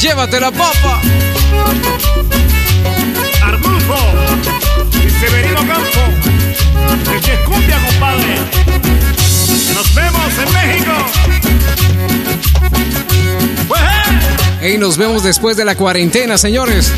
Llévate 0.00 0.40
la 0.40 0.50
papa. 0.50 1.02
Arnulfo 3.42 3.98
y 4.94 5.10
Severino 5.10 5.58
Campo. 5.58 6.00
Desde 7.04 7.38
Cumbia, 7.44 7.78
compadre. 7.84 8.38
Nos 9.74 9.94
vemos 9.94 10.38
en 10.38 10.52
México. 10.54 11.39
Eh. 14.60 14.72
Y 14.74 14.78
nos 14.78 14.96
vemos 14.96 15.22
después 15.22 15.56
de 15.56 15.64
la 15.64 15.74
cuarentena, 15.74 16.38
señores. 16.38 16.92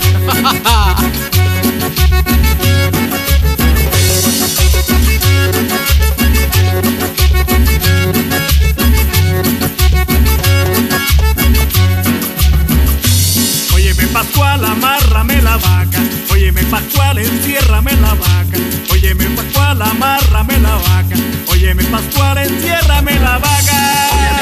Óyeme 13.74 14.06
Pascual, 14.08 14.64
amárrame 14.64 15.42
la 15.42 15.56
vaca. 15.56 15.98
Óyeme 16.30 16.62
Pascual, 16.64 17.18
enciérrame 17.18 17.92
la 17.96 18.14
vaca. 18.14 18.58
Óyeme 18.90 19.24
Pascual, 19.30 19.82
amárrame 19.82 20.58
la 20.58 20.76
vaca. 20.76 21.16
Óyeme 21.48 21.84
Pascual, 21.84 22.38
enciérrame 22.38 23.18
la 23.20 23.38
vaca. 23.38 24.41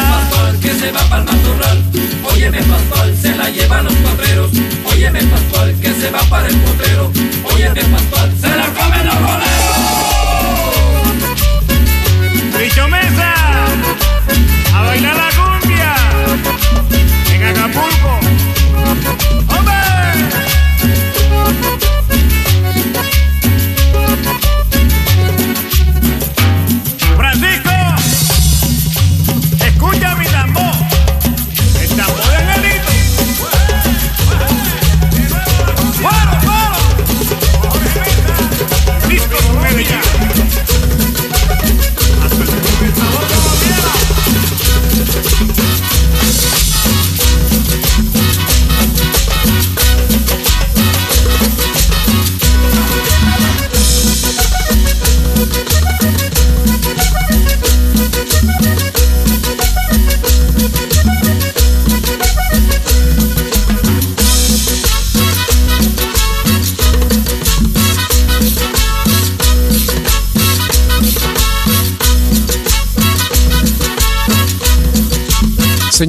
Se 0.80 0.90
va 0.92 1.00
para 1.10 1.20
el 1.20 1.26
matorral. 1.26 1.82
Óyeme 2.32 2.62
Pascual, 2.62 3.14
se 3.20 3.36
la 3.36 3.50
llevan 3.50 3.84
los 3.84 3.92
potreros. 3.96 4.50
Óyeme 4.86 5.22
Pascual 5.24 5.74
que 5.78 5.92
se 5.92 6.10
va 6.10 6.20
para 6.22 6.48
el 6.48 6.56
potrero. 6.56 7.12
Óyeme 7.54 7.84
Pascual, 7.84 8.32
se 8.40 8.48
la 8.48 8.64
comen 8.64 9.06
los 9.06 9.20
boleros. 9.20 9.50
Bicho 12.58 12.88
Mesa, 12.88 13.34
a 14.74 14.82
bailar 14.82 15.16
la 15.16 15.28
cumbia 15.36 15.94
en 17.30 17.42
Acapulco. 17.44 18.20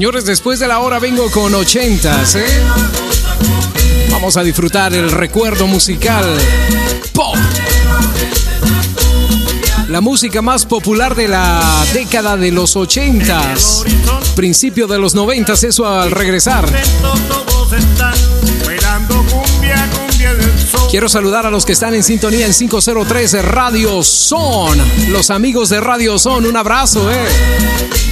Señores, 0.01 0.25
después 0.25 0.57
de 0.57 0.67
la 0.67 0.79
hora 0.79 0.97
vengo 0.97 1.29
con 1.29 1.53
80, 1.53 2.23
¿eh? 2.33 2.45
Vamos 4.09 4.35
a 4.35 4.41
disfrutar 4.41 4.95
el 4.95 5.11
recuerdo 5.11 5.67
musical 5.67 6.25
pop. 7.13 7.35
La 9.89 10.01
música 10.01 10.41
más 10.41 10.65
popular 10.65 11.13
de 11.13 11.27
la 11.27 11.85
década 11.93 12.35
de 12.35 12.51
los 12.51 12.75
80, 12.75 13.53
principio 14.35 14.87
de 14.87 14.97
los 14.97 15.13
90, 15.13 15.53
eso 15.53 15.85
al 15.85 16.09
regresar. 16.09 16.65
Quiero 20.89 21.09
saludar 21.09 21.45
a 21.45 21.51
los 21.51 21.63
que 21.63 21.73
están 21.73 21.93
en 21.93 22.03
sintonía 22.03 22.47
en 22.47 22.53
503 22.55 23.45
Radio 23.45 24.01
Son. 24.01 24.79
Los 25.09 25.29
amigos 25.29 25.69
de 25.69 25.79
Radio 25.79 26.17
Son, 26.17 26.47
un 26.47 26.57
abrazo, 26.57 27.11
eh. 27.11 28.10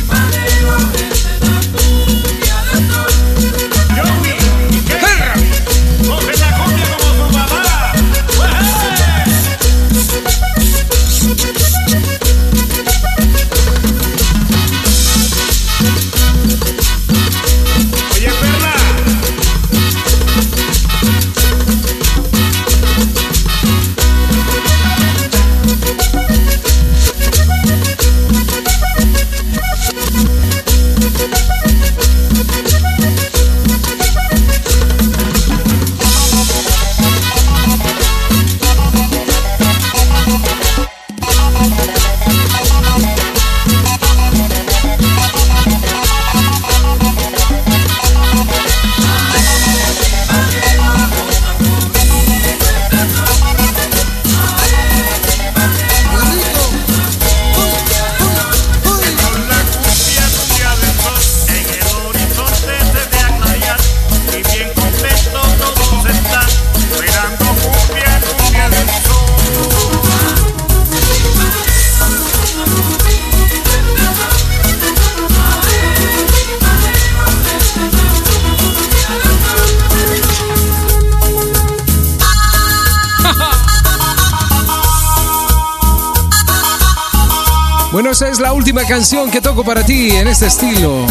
canción 88.89 89.29
que 89.29 89.39
toco 89.39 89.63
para 89.63 89.85
ti 89.85 90.09
en 90.15 90.27
este 90.27 90.47
estilo, 90.47 91.05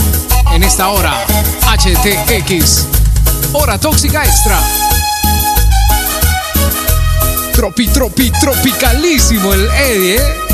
en 0.53 0.65
esta 0.65 0.89
hora, 0.89 1.25
HTX, 1.63 2.87
hora 3.53 3.79
tóxica 3.79 4.25
extra. 4.25 4.59
Tropi, 7.53 7.87
tropi, 7.87 8.33
tropicalísimo 8.33 9.55
el 9.55 9.69
Eddie, 9.71 10.17
¿eh? 10.17 10.48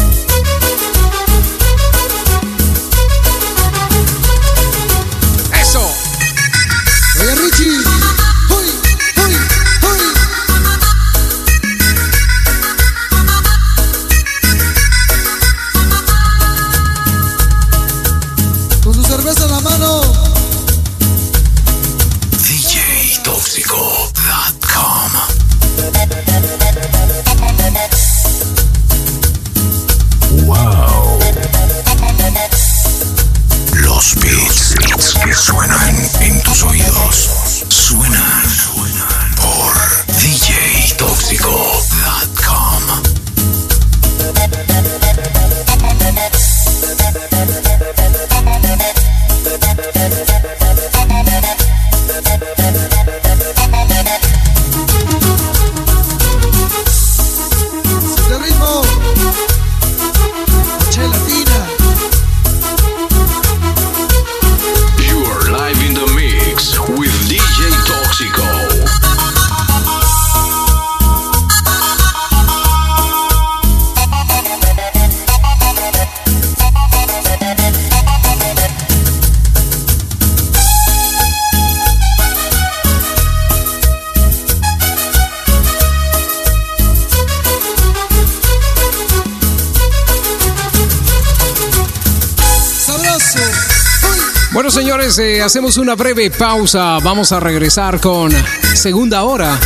Señores, 95.15 95.19
eh, 95.19 95.43
hacemos 95.43 95.77
una 95.77 95.95
breve 95.95 96.31
pausa. 96.31 96.99
Vamos 97.03 97.33
a 97.33 97.41
regresar 97.41 98.01
con 98.01 98.33
segunda 98.75 99.25
hora. 99.25 99.59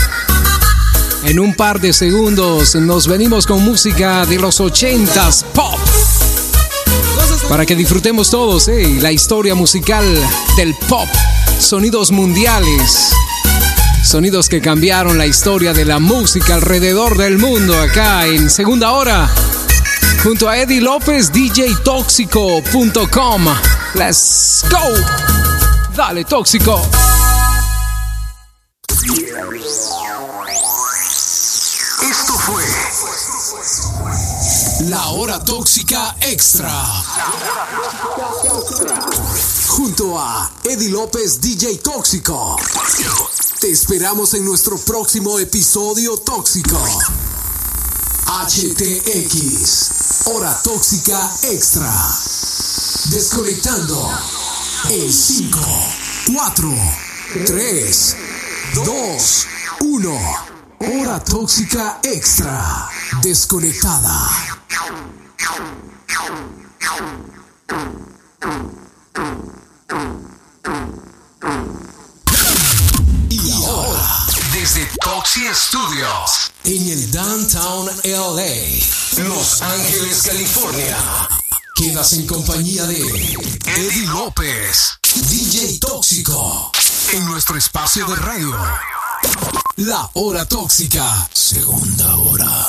En 1.24 1.40
un 1.40 1.54
par 1.54 1.80
de 1.80 1.92
segundos 1.92 2.74
nos 2.76 3.06
venimos 3.06 3.46
con 3.46 3.62
música 3.62 4.24
de 4.26 4.38
los 4.38 4.60
ochentas 4.60 5.44
pop. 5.54 5.78
Para 7.48 7.66
que 7.66 7.76
disfrutemos 7.76 8.30
todos 8.30 8.68
eh, 8.68 8.98
la 9.00 9.12
historia 9.12 9.54
musical 9.54 10.04
del 10.56 10.74
pop. 10.88 11.08
Sonidos 11.58 12.10
mundiales. 12.10 13.10
Sonidos 14.04 14.48
que 14.48 14.60
cambiaron 14.60 15.18
la 15.18 15.26
historia 15.26 15.72
de 15.72 15.84
la 15.84 15.98
música 15.98 16.54
alrededor 16.54 17.16
del 17.16 17.38
mundo 17.38 17.80
acá 17.80 18.26
en 18.26 18.50
segunda 18.50 18.92
hora. 18.92 19.28
Junto 20.22 20.48
a 20.48 20.58
Eddie 20.58 20.80
López, 20.80 21.32
DJTóxico.com. 21.32 23.46
Let's 23.94 24.64
go. 24.70 25.27
Dale, 25.98 26.24
tóxico. 26.24 26.80
Esto 32.00 32.38
fue 32.38 32.64
La 34.90 35.08
Hora 35.08 35.40
Tóxica 35.40 36.14
Extra. 36.20 36.70
Junto 39.66 40.16
a 40.16 40.48
Eddie 40.62 40.90
López 40.90 41.40
DJ 41.40 41.78
Tóxico. 41.78 42.54
Te 43.58 43.68
esperamos 43.68 44.34
en 44.34 44.44
nuestro 44.44 44.78
próximo 44.78 45.40
episodio 45.40 46.16
tóxico. 46.18 46.78
HTX. 48.46 50.26
Hora 50.26 50.56
Tóxica 50.62 51.28
Extra. 51.42 51.92
Desconectando. 53.10 54.37
En 54.86 55.12
5, 55.12 55.60
4, 56.32 56.74
3, 57.46 58.16
2, 58.74 59.46
1. 59.80 60.20
Hora 60.78 61.22
Tóxica 61.22 62.00
Extra. 62.02 62.88
Desconectada. 63.20 64.30
Y 73.28 73.64
ahora, 73.64 74.26
desde 74.52 74.88
Toxi 75.02 75.42
Studios, 75.52 76.52
en 76.64 76.88
el 76.88 77.10
Downtown 77.10 77.90
LA, 78.04 79.24
Los 79.24 79.60
Ángeles, 79.60 80.22
California. 80.22 80.96
Quedas 81.78 82.12
en 82.14 82.26
compañía 82.26 82.84
de 82.86 82.96
Eddie 82.96 84.06
López, 84.08 84.98
DJ 85.30 85.78
Tóxico, 85.78 86.72
en 87.12 87.24
nuestro 87.26 87.56
espacio 87.56 88.04
de 88.06 88.16
radio. 88.16 88.52
La 89.76 90.10
Hora 90.14 90.44
Tóxica, 90.44 91.28
segunda 91.32 92.16
hora. 92.16 92.66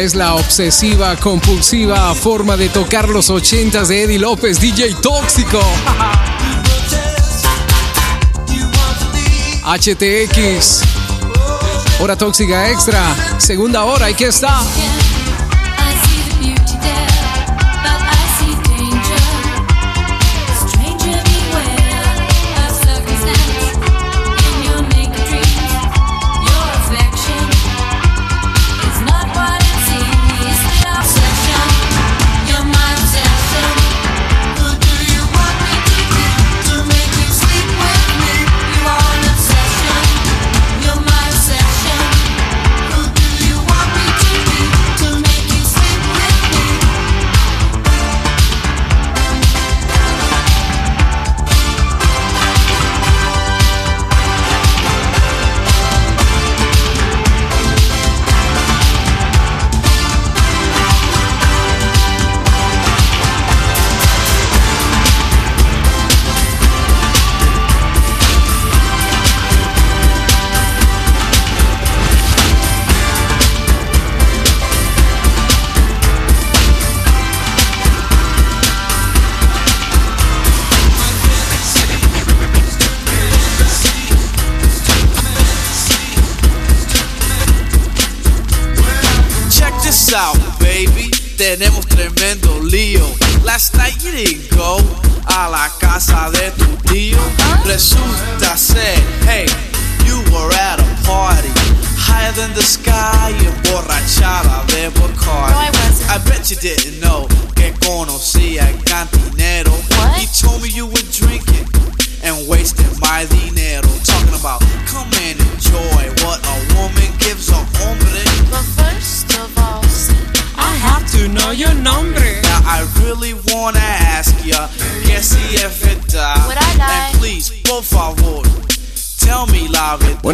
Es 0.00 0.14
la 0.14 0.34
obsesiva, 0.34 1.14
compulsiva 1.16 2.14
forma 2.14 2.56
de 2.56 2.70
tocar 2.70 3.10
los 3.10 3.28
ochentas 3.28 3.88
de 3.88 4.04
Eddie 4.04 4.18
López, 4.18 4.58
DJ 4.58 4.94
Tóxico. 4.94 5.60
HTX. 9.62 10.80
Hora 12.00 12.16
tóxica 12.16 12.70
extra. 12.70 13.14
Segunda 13.36 13.84
hora, 13.84 14.08
¿y 14.08 14.14
aquí 14.14 14.24
está. 14.24 14.62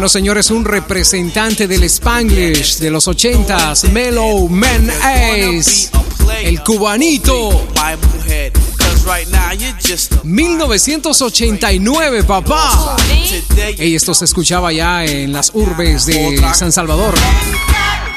Bueno, 0.07 0.13
señores, 0.13 0.51
un 0.51 0.63
representante 0.63 1.67
del 1.67 1.83
Spanglish 1.83 2.77
de 2.77 2.89
los 2.89 3.09
80s, 3.09 3.91
Mellow 3.91 4.47
Man 4.47 4.89
Ace, 5.01 5.89
el 6.43 6.63
cubanito. 6.63 7.67
1989, 10.23 12.23
papá. 12.23 12.95
Y 13.77 13.95
esto 13.95 14.13
se 14.13 14.23
escuchaba 14.23 14.71
ya 14.71 15.03
en 15.03 15.33
las 15.33 15.51
urbes 15.53 16.05
de 16.05 16.41
San 16.53 16.71
Salvador. 16.71 17.13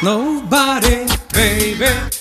Nobody, 0.00 1.06
baby. 1.34 2.19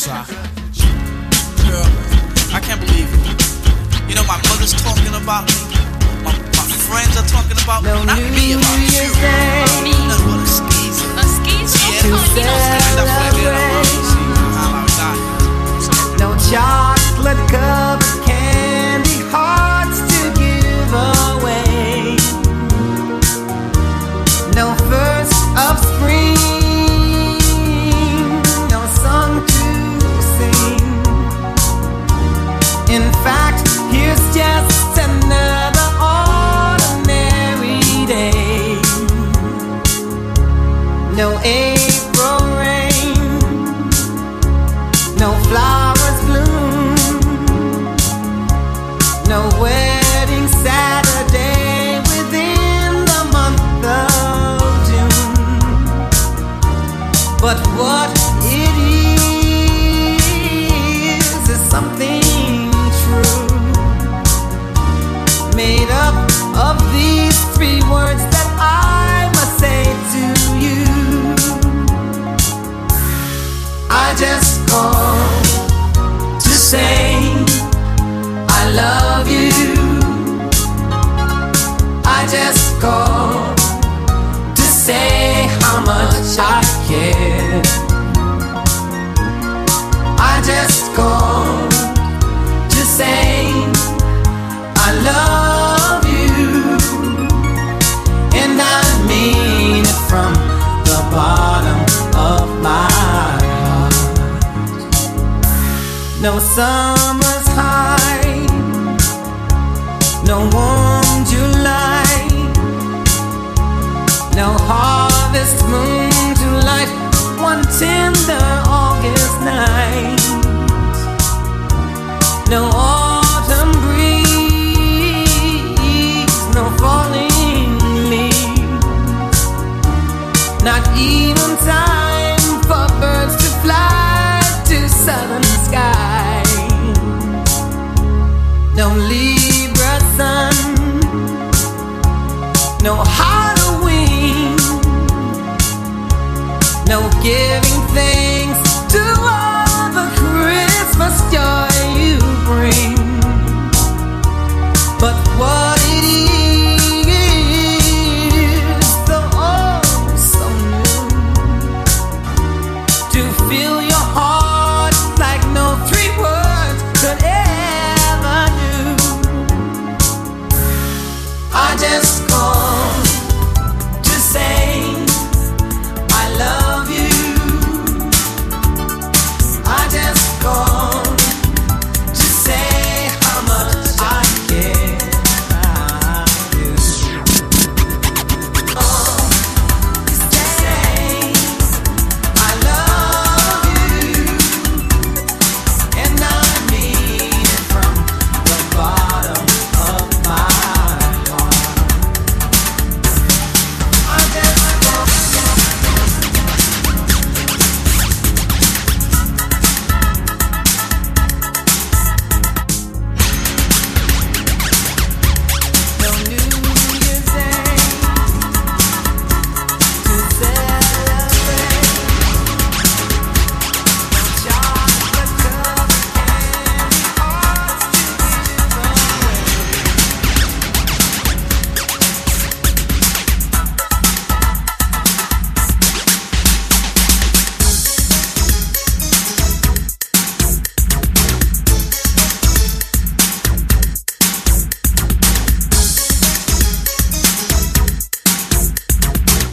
cosa. 0.00 0.39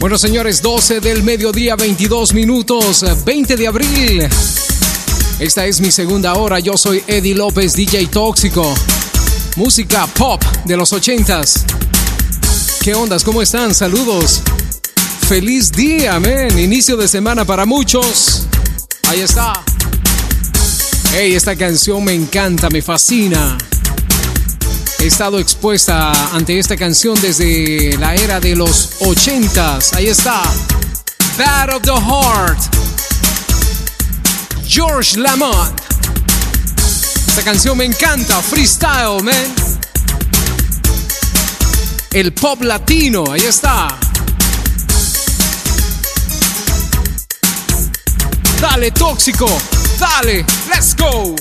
Bueno, 0.00 0.16
señores, 0.16 0.62
12 0.62 1.00
del 1.00 1.24
mediodía, 1.24 1.74
22 1.74 2.32
minutos, 2.32 3.04
20 3.24 3.56
de 3.56 3.66
abril. 3.66 4.28
Esta 5.40 5.66
es 5.66 5.80
mi 5.80 5.90
segunda 5.90 6.34
hora. 6.34 6.60
Yo 6.60 6.76
soy 6.76 7.02
Eddie 7.08 7.34
López, 7.34 7.74
DJ 7.74 8.06
Tóxico. 8.06 8.72
Música 9.56 10.06
pop 10.06 10.40
de 10.64 10.76
los 10.76 10.92
80s. 10.92 11.62
¿Qué 12.80 12.94
ondas? 12.94 13.24
¿Cómo 13.24 13.42
están? 13.42 13.74
Saludos. 13.74 14.42
Feliz 15.28 15.72
día, 15.72 16.20
men. 16.20 16.56
Inicio 16.56 16.96
de 16.96 17.08
semana 17.08 17.44
para 17.44 17.66
muchos. 17.66 18.46
Ahí 19.08 19.20
está. 19.22 19.52
Hey, 21.12 21.34
esta 21.34 21.56
canción 21.56 22.04
me 22.04 22.14
encanta, 22.14 22.70
me 22.70 22.82
fascina. 22.82 23.58
Estado 25.08 25.38
expuesta 25.38 26.12
ante 26.34 26.58
esta 26.58 26.76
canción 26.76 27.18
desde 27.22 27.96
la 27.98 28.14
era 28.14 28.40
de 28.40 28.54
los 28.54 29.00
80s. 29.00 29.94
Ahí 29.94 30.08
está. 30.08 30.42
Bad 31.38 31.74
of 31.74 31.82
the 31.82 31.92
Heart. 31.92 32.58
George 34.68 35.18
Lamont. 35.18 35.80
Esta 37.26 37.42
canción 37.42 37.78
me 37.78 37.86
encanta. 37.86 38.42
Freestyle, 38.42 39.22
man. 39.22 39.34
El 42.12 42.34
pop 42.34 42.60
latino. 42.60 43.24
Ahí 43.32 43.46
está. 43.46 43.88
Dale, 48.60 48.90
tóxico. 48.90 49.48
Dale. 49.98 50.44
Let's 50.68 50.94
go. 50.94 51.34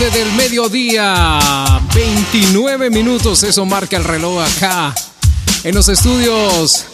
12 0.00 0.18
del 0.18 0.32
mediodía, 0.32 1.38
29 1.94 2.88
minutos, 2.88 3.42
eso 3.42 3.66
marca 3.66 3.98
el 3.98 4.04
reloj 4.04 4.42
acá 4.42 4.94
en 5.62 5.74
los 5.74 5.90
estudios. 5.90 6.86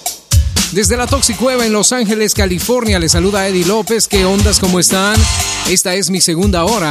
Desde 0.73 0.97
la 0.97 1.07
Toxicueva 1.07 1.65
en 1.65 1.73
Los 1.73 1.93
Ángeles, 1.93 2.35
California, 2.35 2.99
les 2.99 3.12
saluda 3.12 3.47
Eddie 3.47 3.65
López. 3.65 4.09
¿Qué 4.09 4.24
ondas? 4.24 4.59
¿Cómo 4.59 4.81
están? 4.81 5.15
Esta 5.69 5.95
es 5.95 6.11
mi 6.11 6.20
segunda 6.20 6.65
hora. 6.65 6.91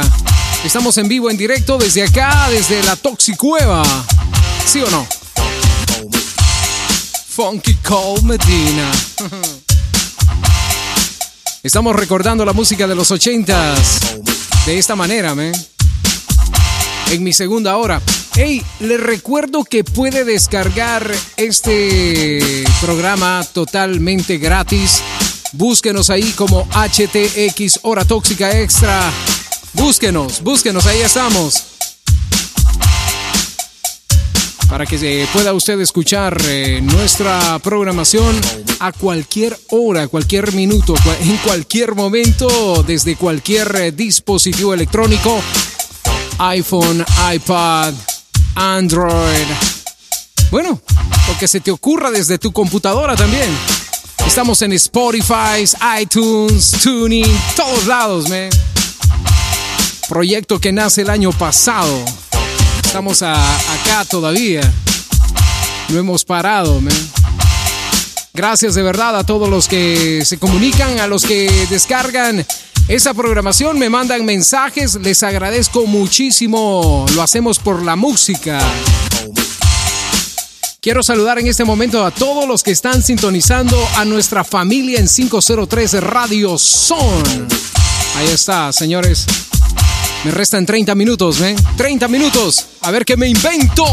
Estamos 0.64 0.96
en 0.96 1.06
vivo, 1.06 1.28
en 1.28 1.36
directo 1.36 1.76
desde 1.76 2.04
acá, 2.04 2.48
desde 2.50 2.82
la 2.82 2.96
Toxicueva. 2.96 3.82
¿Sí 4.64 4.80
o 4.80 4.90
no? 4.90 5.06
Funky 7.28 7.74
Cole 7.74 8.22
Medina. 8.22 8.90
Estamos 11.62 11.94
recordando 11.94 12.42
la 12.46 12.54
música 12.54 12.86
de 12.86 12.94
los 12.94 13.10
ochentas 13.10 14.00
de 14.64 14.78
esta 14.78 14.96
manera, 14.96 15.34
man. 15.34 15.52
En 17.10 17.22
mi 17.22 17.32
segunda 17.32 17.76
hora. 17.76 18.02
Hey, 18.34 18.62
les 18.80 19.00
recuerdo 19.00 19.64
que 19.64 19.84
puede 19.84 20.24
descargar 20.24 21.10
este 21.36 22.64
programa 22.80 23.46
totalmente 23.52 24.38
gratis. 24.38 25.02
Búsquenos 25.52 26.10
ahí 26.10 26.32
como 26.32 26.66
HTX 26.72 27.80
Hora 27.82 28.04
Tóxica 28.04 28.60
Extra. 28.60 29.10
Búsquenos, 29.72 30.42
búsquenos, 30.42 30.84
ahí 30.86 31.00
estamos. 31.00 31.64
Para 34.68 34.84
que 34.84 34.98
se 34.98 35.28
pueda 35.32 35.54
usted 35.54 35.80
escuchar 35.80 36.36
eh, 36.46 36.80
nuestra 36.82 37.58
programación 37.60 38.34
a 38.80 38.90
cualquier 38.90 39.56
hora, 39.70 40.08
cualquier 40.08 40.52
minuto, 40.54 40.94
en 41.20 41.36
cualquier 41.38 41.94
momento, 41.94 42.82
desde 42.86 43.14
cualquier 43.14 43.74
eh, 43.76 43.92
dispositivo 43.92 44.74
electrónico, 44.74 45.40
iPhone, 46.38 47.04
iPad, 47.34 47.92
Android. 48.54 49.46
Bueno, 50.50 50.80
lo 51.28 51.38
que 51.38 51.48
se 51.48 51.60
te 51.60 51.70
ocurra 51.70 52.10
desde 52.10 52.38
tu 52.38 52.52
computadora 52.52 53.16
también. 53.16 53.48
Estamos 54.26 54.60
en 54.62 54.72
Spotify, 54.72 55.64
iTunes, 56.00 56.72
Tuning, 56.82 57.26
todos 57.56 57.86
lados, 57.86 58.28
man. 58.28 58.48
Proyecto 60.08 60.60
que 60.60 60.72
nace 60.72 61.02
el 61.02 61.10
año 61.10 61.32
pasado. 61.32 62.04
Estamos 62.84 63.22
a- 63.22 63.34
acá 63.74 64.04
todavía. 64.08 64.60
No 65.88 65.98
hemos 65.98 66.24
parado, 66.24 66.80
man. 66.80 66.94
Gracias 68.32 68.74
de 68.74 68.82
verdad 68.82 69.16
a 69.16 69.24
todos 69.24 69.48
los 69.48 69.66
que 69.66 70.22
se 70.24 70.38
comunican, 70.38 71.00
a 71.00 71.06
los 71.06 71.24
que 71.24 71.66
descargan 71.70 72.44
esa 72.88 73.14
programación, 73.14 73.78
me 73.78 73.90
mandan 73.90 74.24
mensajes, 74.24 74.94
les 74.96 75.22
agradezco 75.24 75.86
muchísimo. 75.86 77.04
Lo 77.14 77.22
hacemos 77.22 77.58
por 77.58 77.82
la 77.82 77.96
música. 77.96 78.60
Quiero 80.80 81.02
saludar 81.02 81.40
en 81.40 81.48
este 81.48 81.64
momento 81.64 82.04
a 82.04 82.12
todos 82.12 82.46
los 82.46 82.62
que 82.62 82.70
están 82.70 83.02
sintonizando 83.02 83.76
a 83.96 84.04
nuestra 84.04 84.44
familia 84.44 85.00
en 85.00 85.08
503 85.08 86.00
Radio 86.00 86.56
Son. 86.58 87.48
Ahí 88.16 88.28
está, 88.28 88.72
señores. 88.72 89.26
Me 90.24 90.30
restan 90.30 90.64
30 90.64 90.94
minutos, 90.94 91.40
¿ven? 91.40 91.56
30 91.76 92.06
minutos. 92.06 92.66
A 92.82 92.92
ver 92.92 93.04
qué 93.04 93.16
me 93.16 93.28
invento. 93.28 93.84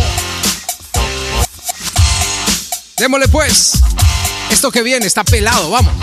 Démosle 2.98 3.28
pues. 3.28 3.72
Esto 4.52 4.72
que 4.72 4.84
viene 4.84 5.08
está 5.08 5.24
pelado, 5.24 5.72
vamos. 5.72 5.94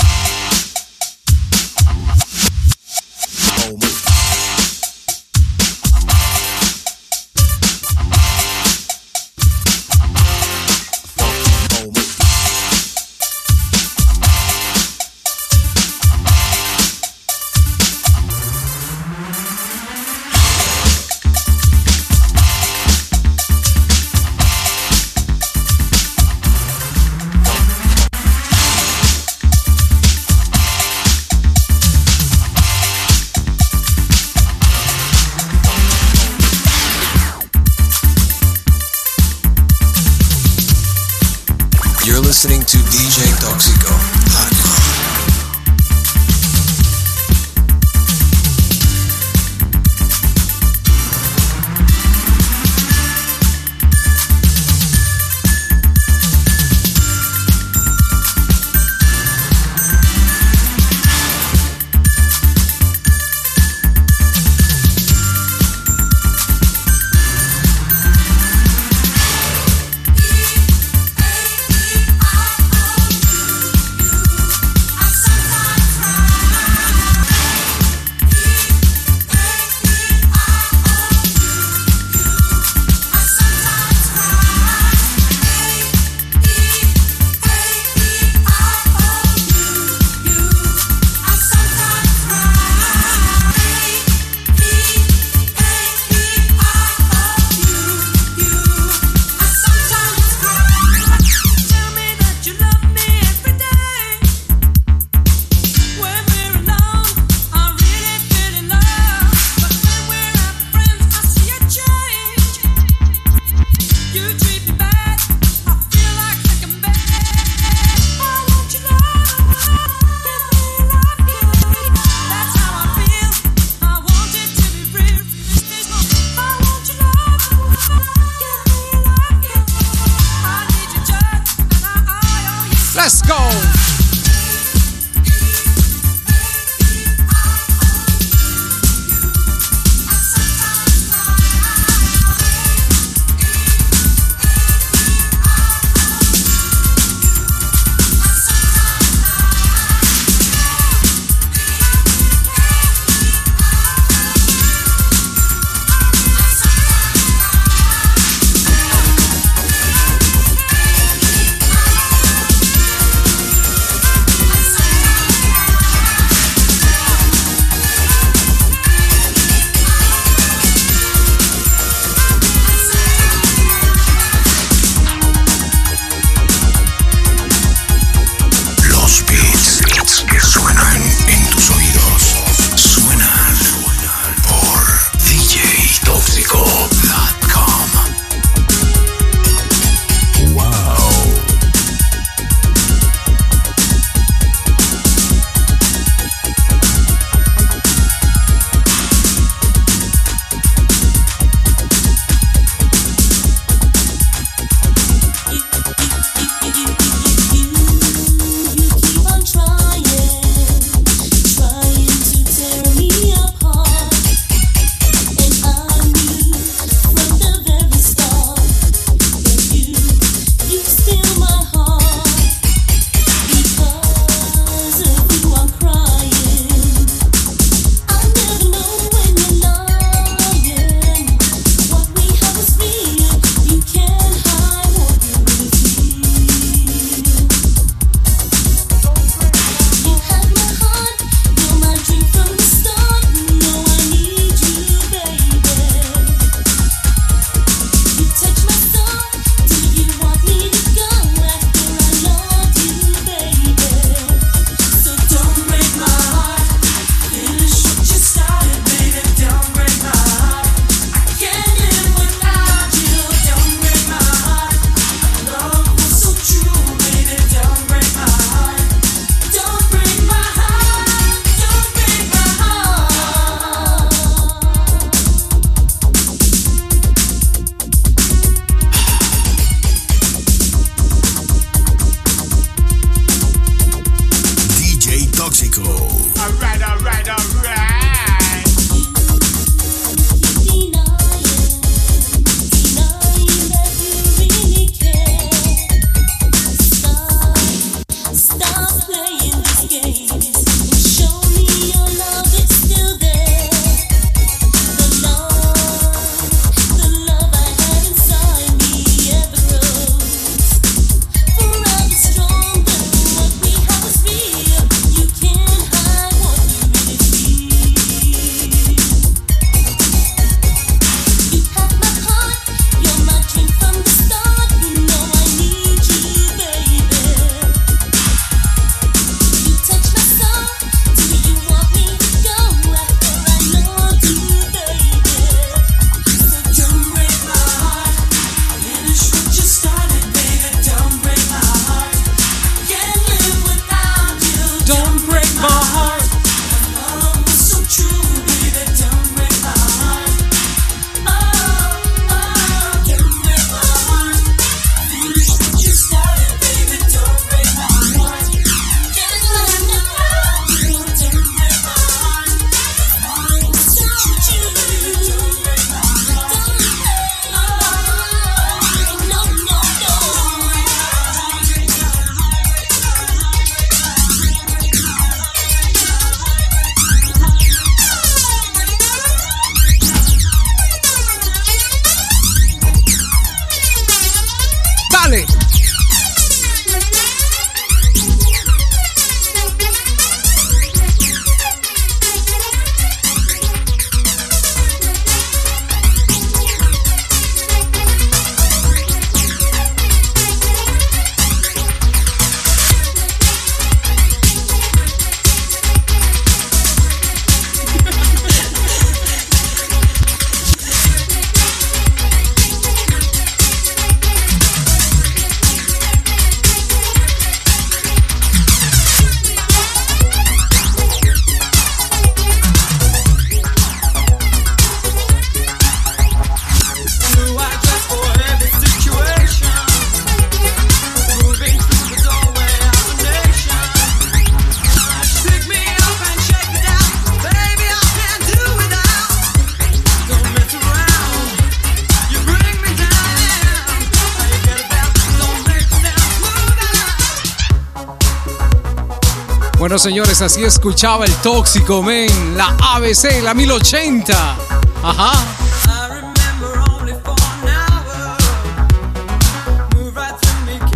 Bueno, 449.91 449.99
señores, 449.99 450.41
así 450.41 450.63
escuchaba 450.63 451.25
el 451.25 451.35
tóxico, 451.43 452.01
men. 452.01 452.57
La 452.57 452.77
ABC, 452.95 453.43
la 453.43 453.55
1080. 453.55 454.57
Ajá. 455.03 455.33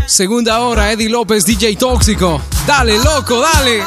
Segunda 0.06 0.60
hora, 0.60 0.92
Eddie 0.92 1.08
López, 1.08 1.44
DJ 1.44 1.74
Tóxico. 1.74 2.40
Dale, 2.68 2.96
loco, 2.98 3.40
dale. 3.40 3.82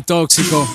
Tóxico. 0.00 0.66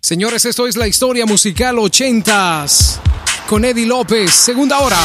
Señores, 0.00 0.44
esto 0.44 0.66
es 0.68 0.76
la 0.76 0.86
historia 0.86 1.26
musical 1.26 1.76
80s 1.76 3.00
con 3.48 3.64
Eddie 3.64 3.86
López, 3.86 4.32
segunda 4.32 4.78
hora. 4.78 4.98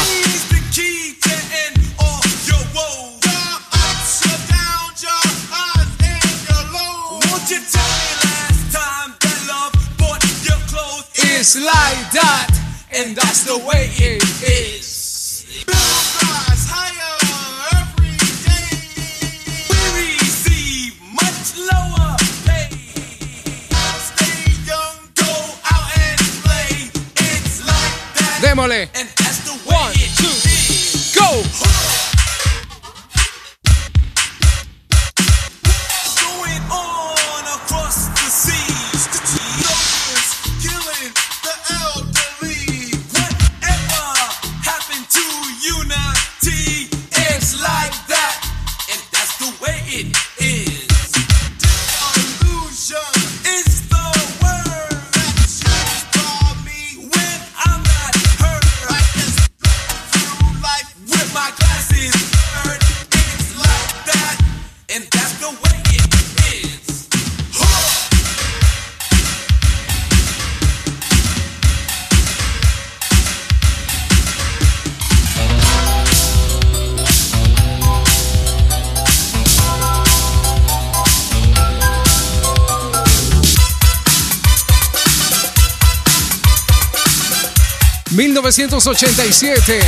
...1987... 88.72 89.82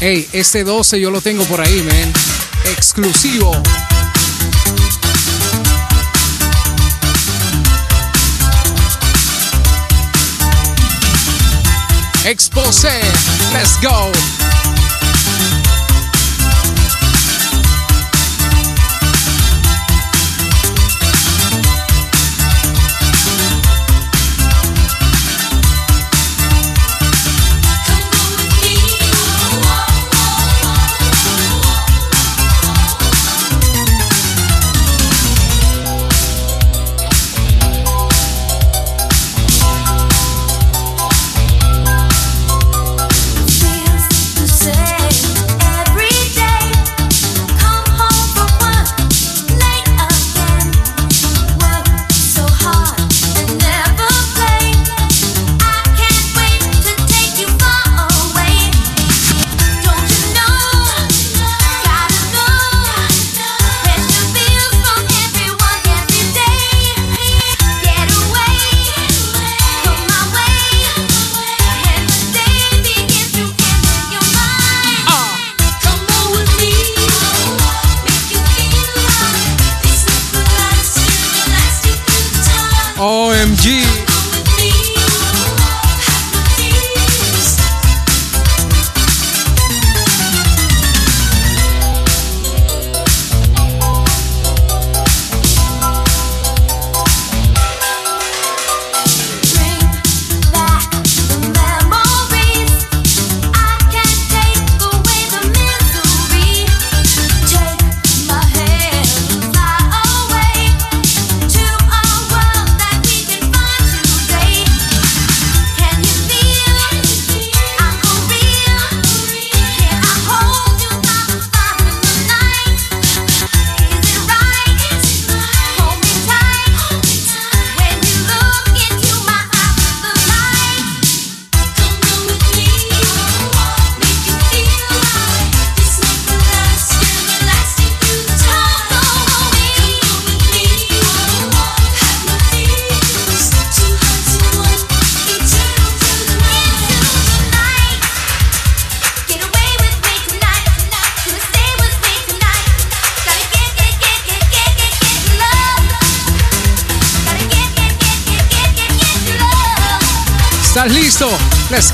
Hey, 0.00 0.28
este 0.32 0.64
12 0.64 0.98
yo 0.98 1.12
lo 1.12 1.20
tengo 1.20 1.44
por 1.44 1.60
ahí, 1.60 1.80
man. 1.82 2.12
Exclusivo. 2.76 3.52
Expose. 12.24 13.00
Let's 13.52 13.78
go. 13.80 14.10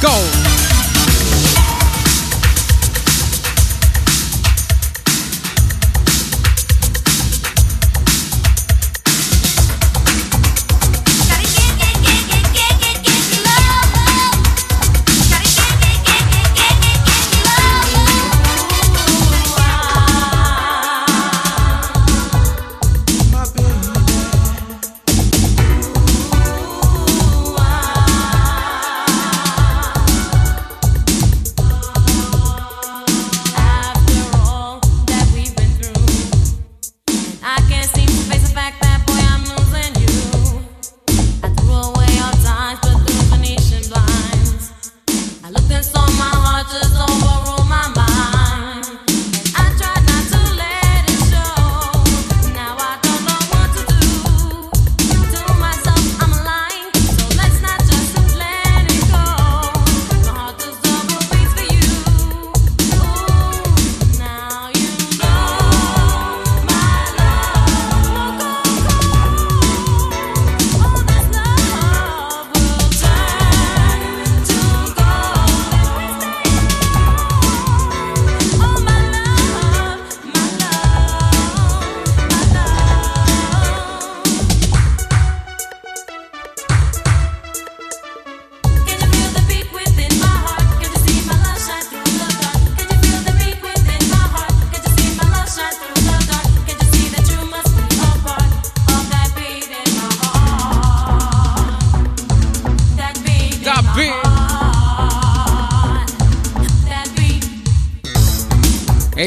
Go. 0.00 0.37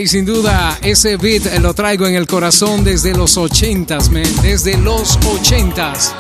Hey, 0.02 0.08
sin 0.08 0.26
duda, 0.26 0.80
ese 0.82 1.16
beat 1.16 1.60
lo 1.60 1.76
traigo 1.76 2.08
en 2.08 2.16
el 2.16 2.26
corazón 2.26 2.84
desde 2.84 3.14
los 3.14 3.38
ochentas, 3.38 4.10
man. 4.10 4.24
Desde 4.42 4.76
los 4.76 5.20
ochentas. 5.28 6.16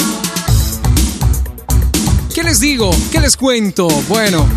¿Qué 2.31 2.43
les 2.43 2.59
digo? 2.59 2.91
¿Qué 3.11 3.19
les 3.19 3.35
cuento? 3.35 3.87
Bueno, 4.07 4.47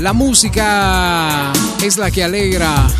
la 0.00 0.12
música 0.12 1.50
es 1.82 1.96
la 1.96 2.10
que 2.10 2.24
alegra 2.24 2.90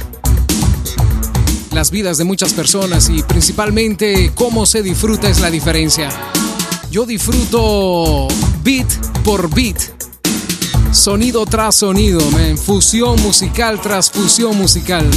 las 1.73 1.91
vidas 1.91 2.17
de 2.17 2.25
muchas 2.25 2.55
personas 2.55 3.11
y 3.11 3.23
principalmente 3.25 4.33
cómo 4.35 4.65
se 4.65 4.83
disfruta 4.83 5.29
es 5.29 5.39
la 5.39 5.51
diferencia. 5.51 6.09
Yo 6.91 7.05
disfruto 7.05 8.27
beat 8.65 8.91
por 9.23 9.55
beat, 9.55 9.96
sonido 11.07 11.47
tras 11.47 11.77
sonido, 11.77 12.21
man. 12.33 12.59
fusión 12.59 13.23
musical 13.23 13.81
tras 13.81 14.11
fusión 14.11 14.59
musical. 14.59 15.09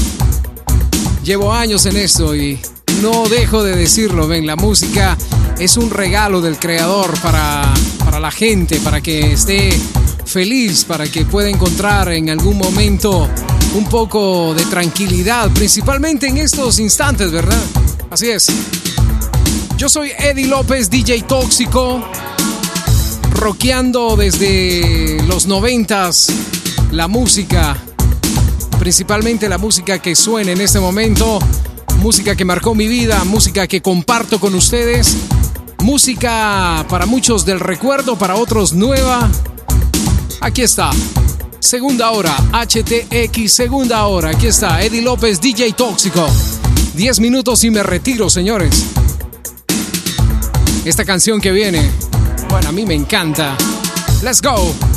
Llevo 1.24 1.52
años 1.52 1.88
en 1.88 1.98
esto 1.98 2.36
y 2.36 2.60
no 3.02 3.28
dejo 3.28 3.64
de 3.64 3.76
decirlo, 3.76 4.28
ven, 4.28 4.46
la 4.46 4.56
música 4.56 5.18
es 5.58 5.78
un 5.78 5.90
regalo 5.90 6.42
del 6.42 6.60
creador 6.60 7.20
para, 7.22 7.74
para 8.06 8.20
la 8.20 8.30
gente, 8.30 8.80
para 8.82 9.02
que 9.02 9.34
esté 9.34 9.72
feliz, 10.26 10.86
para 10.86 11.08
que 11.08 11.26
pueda 11.26 11.50
encontrar 11.50 12.14
en 12.14 12.30
algún 12.30 12.60
momento 12.60 13.28
un 13.74 13.90
poco 13.90 14.54
de 14.54 14.66
tranquilidad, 14.66 15.50
principalmente 15.54 16.28
en 16.28 16.38
estos 16.38 16.78
instantes, 16.78 17.32
¿verdad? 17.32 17.64
Así 18.12 18.30
es. 18.30 18.46
Yo 19.76 19.90
soy 19.90 20.12
Eddie 20.20 20.46
López, 20.46 20.88
DJ 20.88 21.24
Tóxico, 21.24 22.00
rockeando 23.40 24.18
desde 24.18 25.24
los 25.26 25.48
noventas 25.48 26.28
la 26.92 27.08
música, 27.08 27.78
principalmente 28.80 29.48
la 29.48 29.58
música 29.58 30.00
que 30.00 30.14
suena 30.14 30.52
en 30.52 30.60
este 30.60 30.80
momento, 30.80 31.40
música 32.00 32.36
que 32.36 32.44
marcó 32.44 32.76
mi 32.76 32.88
vida, 32.88 33.24
música 33.24 33.66
que 33.66 33.82
comparto 33.82 34.40
con 34.40 34.56
ustedes, 34.56 35.16
música 35.80 36.86
para 36.90 37.06
muchos 37.06 37.46
del 37.46 37.62
recuerdo, 37.62 38.18
para 38.18 38.36
otros 38.36 38.74
nueva. 38.74 39.30
Aquí 40.42 40.62
está. 40.62 40.92
Segunda 41.60 42.12
hora, 42.12 42.36
HTX, 42.52 43.54
segunda 43.54 44.06
hora. 44.06 44.32
Aquí 44.32 44.48
está, 44.48 44.84
Eddie 44.84 45.02
López, 45.02 45.40
DJ 45.40 45.74
Tóxico. 45.74 46.28
10 46.96 47.20
minutos 47.22 47.64
y 47.64 47.72
me 47.72 47.84
retiro, 47.84 48.30
señores. 48.30 48.86
Esta 50.84 51.06
canción 51.06 51.40
que 51.40 51.52
viene, 51.52 51.90
bueno, 52.50 52.70
a 52.70 52.72
mí 52.72 52.86
me 52.86 52.96
encanta. 52.96 53.56
Let's 54.22 54.42
go. 54.42 54.89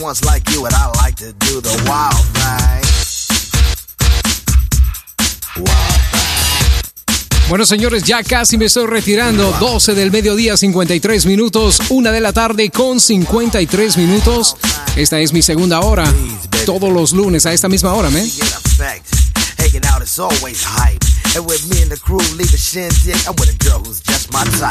once 0.00 0.24
like 0.24 0.48
you, 0.50 0.66
and 0.66 0.74
I 0.74 0.86
like 1.02 1.16
to 1.16 1.32
do 1.32 1.60
the 1.60 1.74
wild 1.86 2.24
thing. 2.34 2.78
Bueno, 7.48 7.64
señores, 7.64 8.02
ya 8.02 8.22
casi 8.22 8.58
me 8.58 8.66
estoy 8.66 8.86
retirando. 8.86 9.50
12 9.58 9.94
del 9.94 10.10
mediodía, 10.10 10.56
53 10.56 11.24
minutos. 11.24 11.80
Una 11.88 12.12
de 12.12 12.20
la 12.20 12.32
tarde 12.32 12.70
con 12.70 13.00
53 13.00 13.96
minutos. 13.96 14.56
Esta 14.96 15.18
es 15.18 15.32
mi 15.32 15.40
segunda 15.40 15.80
hora. 15.80 16.12
Todos 16.66 16.92
los 16.92 17.12
lunes 17.12 17.46
a 17.46 17.54
esta 17.54 17.68
misma 17.68 17.94
hora, 17.94 18.10
¿me? 18.10 18.20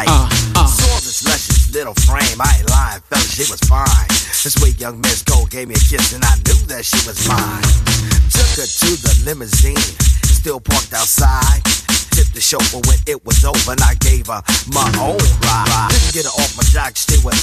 Ah, 0.07 0.29
ah. 0.53 1.56
little 1.71 1.95
frame. 2.05 2.39
I 2.39 2.51
ain't 2.59 2.69
lying, 2.69 3.01
fella, 3.09 3.21
she 3.21 3.49
was 3.51 3.59
fine. 3.67 4.07
This 4.43 4.55
way, 4.61 4.71
young 4.77 5.01
Miss 5.01 5.23
Gold 5.23 5.49
gave 5.49 5.67
me 5.67 5.75
a 5.75 5.83
kiss, 5.83 6.13
and 6.13 6.23
I 6.23 6.35
knew 6.47 6.61
that 6.67 6.85
she 6.85 6.99
was 7.07 7.17
mine. 7.27 7.63
Took 8.31 8.61
her 8.61 8.67
to 8.67 8.89
the 9.01 9.13
limousine, 9.25 9.77
still 10.27 10.59
parked 10.59 10.93
outside 10.93 11.63
Hit 12.17 12.33
the 12.33 12.41
show, 12.41 12.57
but 12.73 12.81
when 12.89 12.97
it 13.05 13.23
was 13.23 13.45
over 13.45 13.73
and 13.73 13.81
I 13.81 13.93
gave 14.01 14.25
her 14.25 14.41
my 14.73 14.89
own 14.97 15.21
ride. 15.45 15.93
Couldn't 15.93 16.13
get 16.17 16.25
her 16.25 16.33
off 16.41 16.57
my 16.57 16.63
jock 16.73 16.97
steward. 16.97 17.37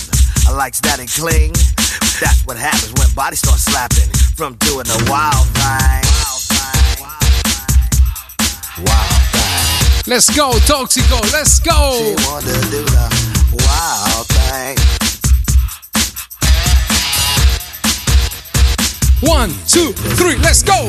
I 0.48 0.50
likes 0.50 0.80
that 0.80 0.98
and 0.98 1.06
cling. 1.06 1.54
That's 2.18 2.42
what 2.42 2.56
happens 2.56 2.90
when 2.98 3.06
bodies 3.14 3.38
start 3.38 3.60
slapping 3.62 4.10
from 4.34 4.58
doing 4.66 4.82
the 4.90 4.98
wild 5.06 5.46
thing. 5.54 6.02
Wild 6.18 6.42
thing. 6.50 7.06
Wild 8.82 9.22
thing. 9.30 10.10
Let's 10.10 10.34
go, 10.34 10.58
Toxico. 10.66 11.22
Let's 11.30 11.60
go. 11.62 12.18
One, 19.20 19.50
two, 19.66 19.92
three, 19.92 20.36
let's 20.36 20.62
go. 20.62 20.88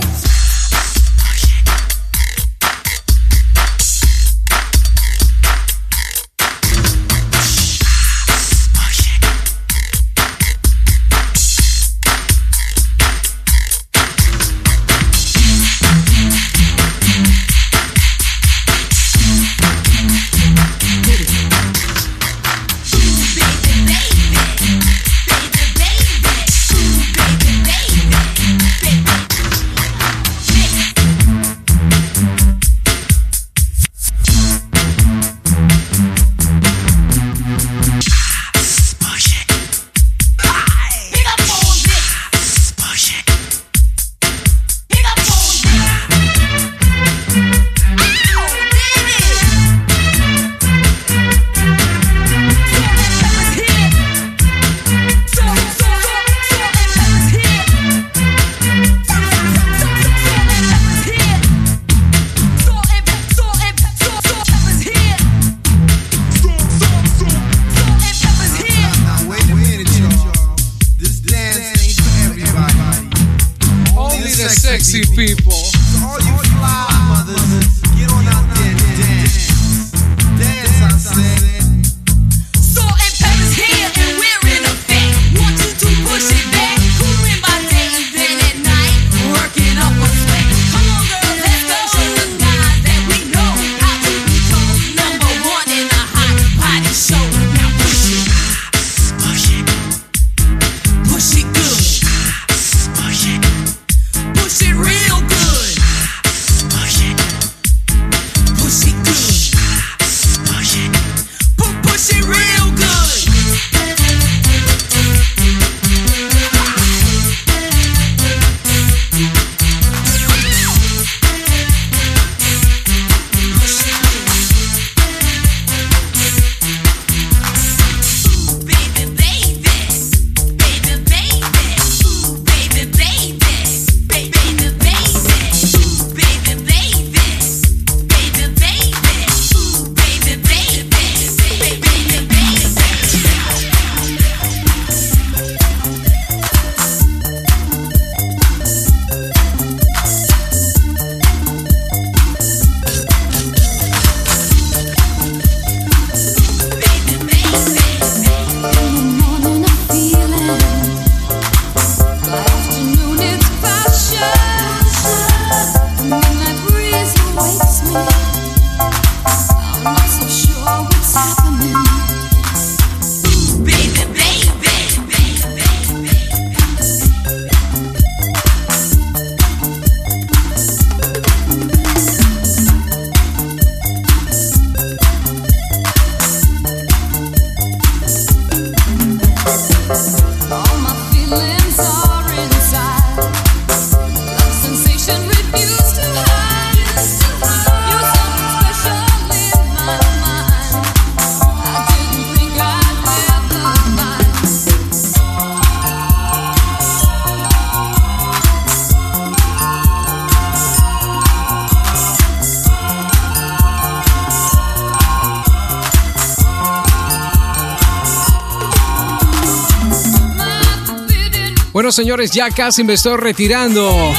Señores, 221.95 222.31
ya 222.31 222.49
casi 222.51 222.83
me 222.83 222.93
estoy 222.93 223.15
retirando. 223.15 224.13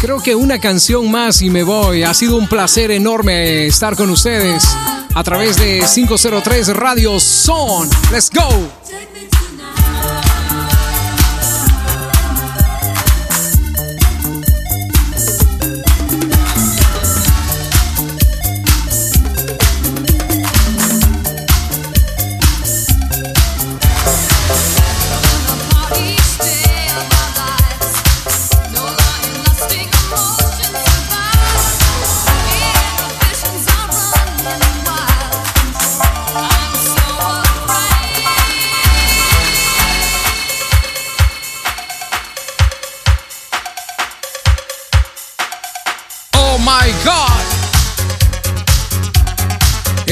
Creo 0.00 0.20
que 0.20 0.34
una 0.34 0.58
canción 0.58 1.08
más 1.10 1.40
y 1.40 1.50
me 1.50 1.62
voy. 1.62 2.02
Ha 2.02 2.12
sido 2.14 2.36
un 2.36 2.48
placer 2.48 2.90
enorme 2.90 3.66
estar 3.66 3.96
con 3.96 4.10
ustedes 4.10 4.64
a 5.14 5.22
través 5.22 5.56
de 5.56 5.84
503 5.94 6.76
Radio 6.76 7.20
Son. 7.20 7.88
Let's 8.10 8.30
go. 8.30 8.77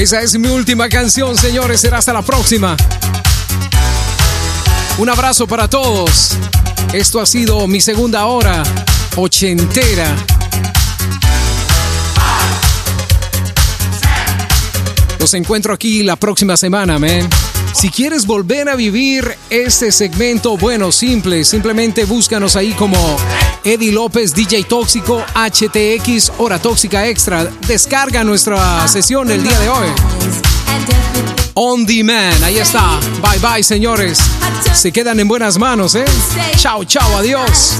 Esa 0.07 0.21
es 0.21 0.39
mi 0.39 0.47
última 0.47 0.87
canción, 0.87 1.35
señores. 1.35 1.81
Será 1.81 1.97
hasta 1.97 2.13
la 2.13 2.21
próxima. 2.21 2.77
Un 4.99 5.09
abrazo 5.09 5.45
para 5.47 5.69
todos. 5.69 6.31
Esto 6.93 7.19
ha 7.19 7.25
sido 7.25 7.67
mi 7.67 7.81
segunda 7.81 8.25
hora 8.25 8.63
ochentera. 9.17 10.15
Los 15.19 15.33
encuentro 15.33 15.73
aquí 15.73 16.03
la 16.03 16.15
próxima 16.15 16.55
semana, 16.55 16.97
man. 16.97 17.29
Si 17.73 17.89
quieres 17.89 18.25
volver 18.25 18.69
a 18.69 18.77
vivir 18.77 19.37
este 19.49 19.91
segmento, 19.91 20.55
bueno, 20.55 20.93
simple, 20.93 21.43
simplemente 21.43 22.05
búscanos 22.05 22.55
ahí 22.55 22.71
como 22.71 23.17
Eddie 23.63 23.91
López, 23.91 24.33
DJ 24.33 24.63
Tóxico, 24.65 25.23
HTX, 25.33 26.31
Hora 26.37 26.59
Tóxica 26.59 27.07
Extra. 27.07 27.45
Descarga 27.67 28.23
nuestra 28.23 28.87
sesión 28.87 29.29
el 29.31 29.43
día 29.43 29.59
de 29.59 29.69
hoy. 29.69 29.87
On 31.53 31.85
Demand, 31.85 32.43
ahí 32.43 32.59
está. 32.59 32.99
Bye 33.21 33.39
bye, 33.39 33.63
señores. 33.63 34.19
Se 34.73 34.91
quedan 34.91 35.19
en 35.19 35.27
buenas 35.27 35.57
manos, 35.57 35.95
¿eh? 35.95 36.05
Chao, 36.57 36.83
chao, 36.83 37.17
adiós. 37.17 37.75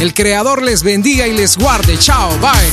El 0.00 0.14
creador 0.14 0.62
les 0.62 0.82
bendiga 0.82 1.26
y 1.26 1.32
les 1.32 1.56
guarde. 1.56 1.98
Chao, 1.98 2.30
bye. 2.38 2.68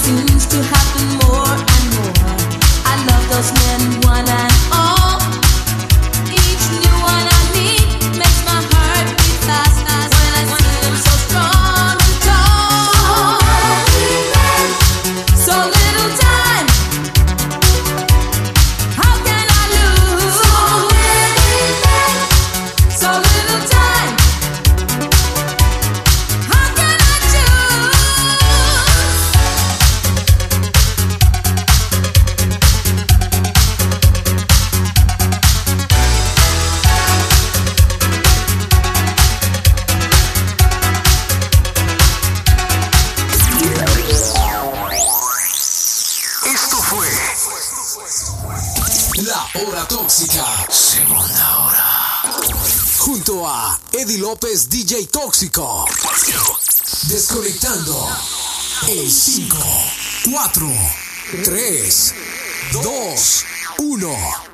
Eddie 53.92 54.18
López, 54.18 54.70
DJ 54.70 55.06
Tóxico. 55.06 55.86
Desconectando 57.04 58.10
en 58.88 59.12
5, 59.12 59.58
4, 60.32 60.68
3, 61.44 62.14
2, 62.74 63.46
1. 63.78 64.46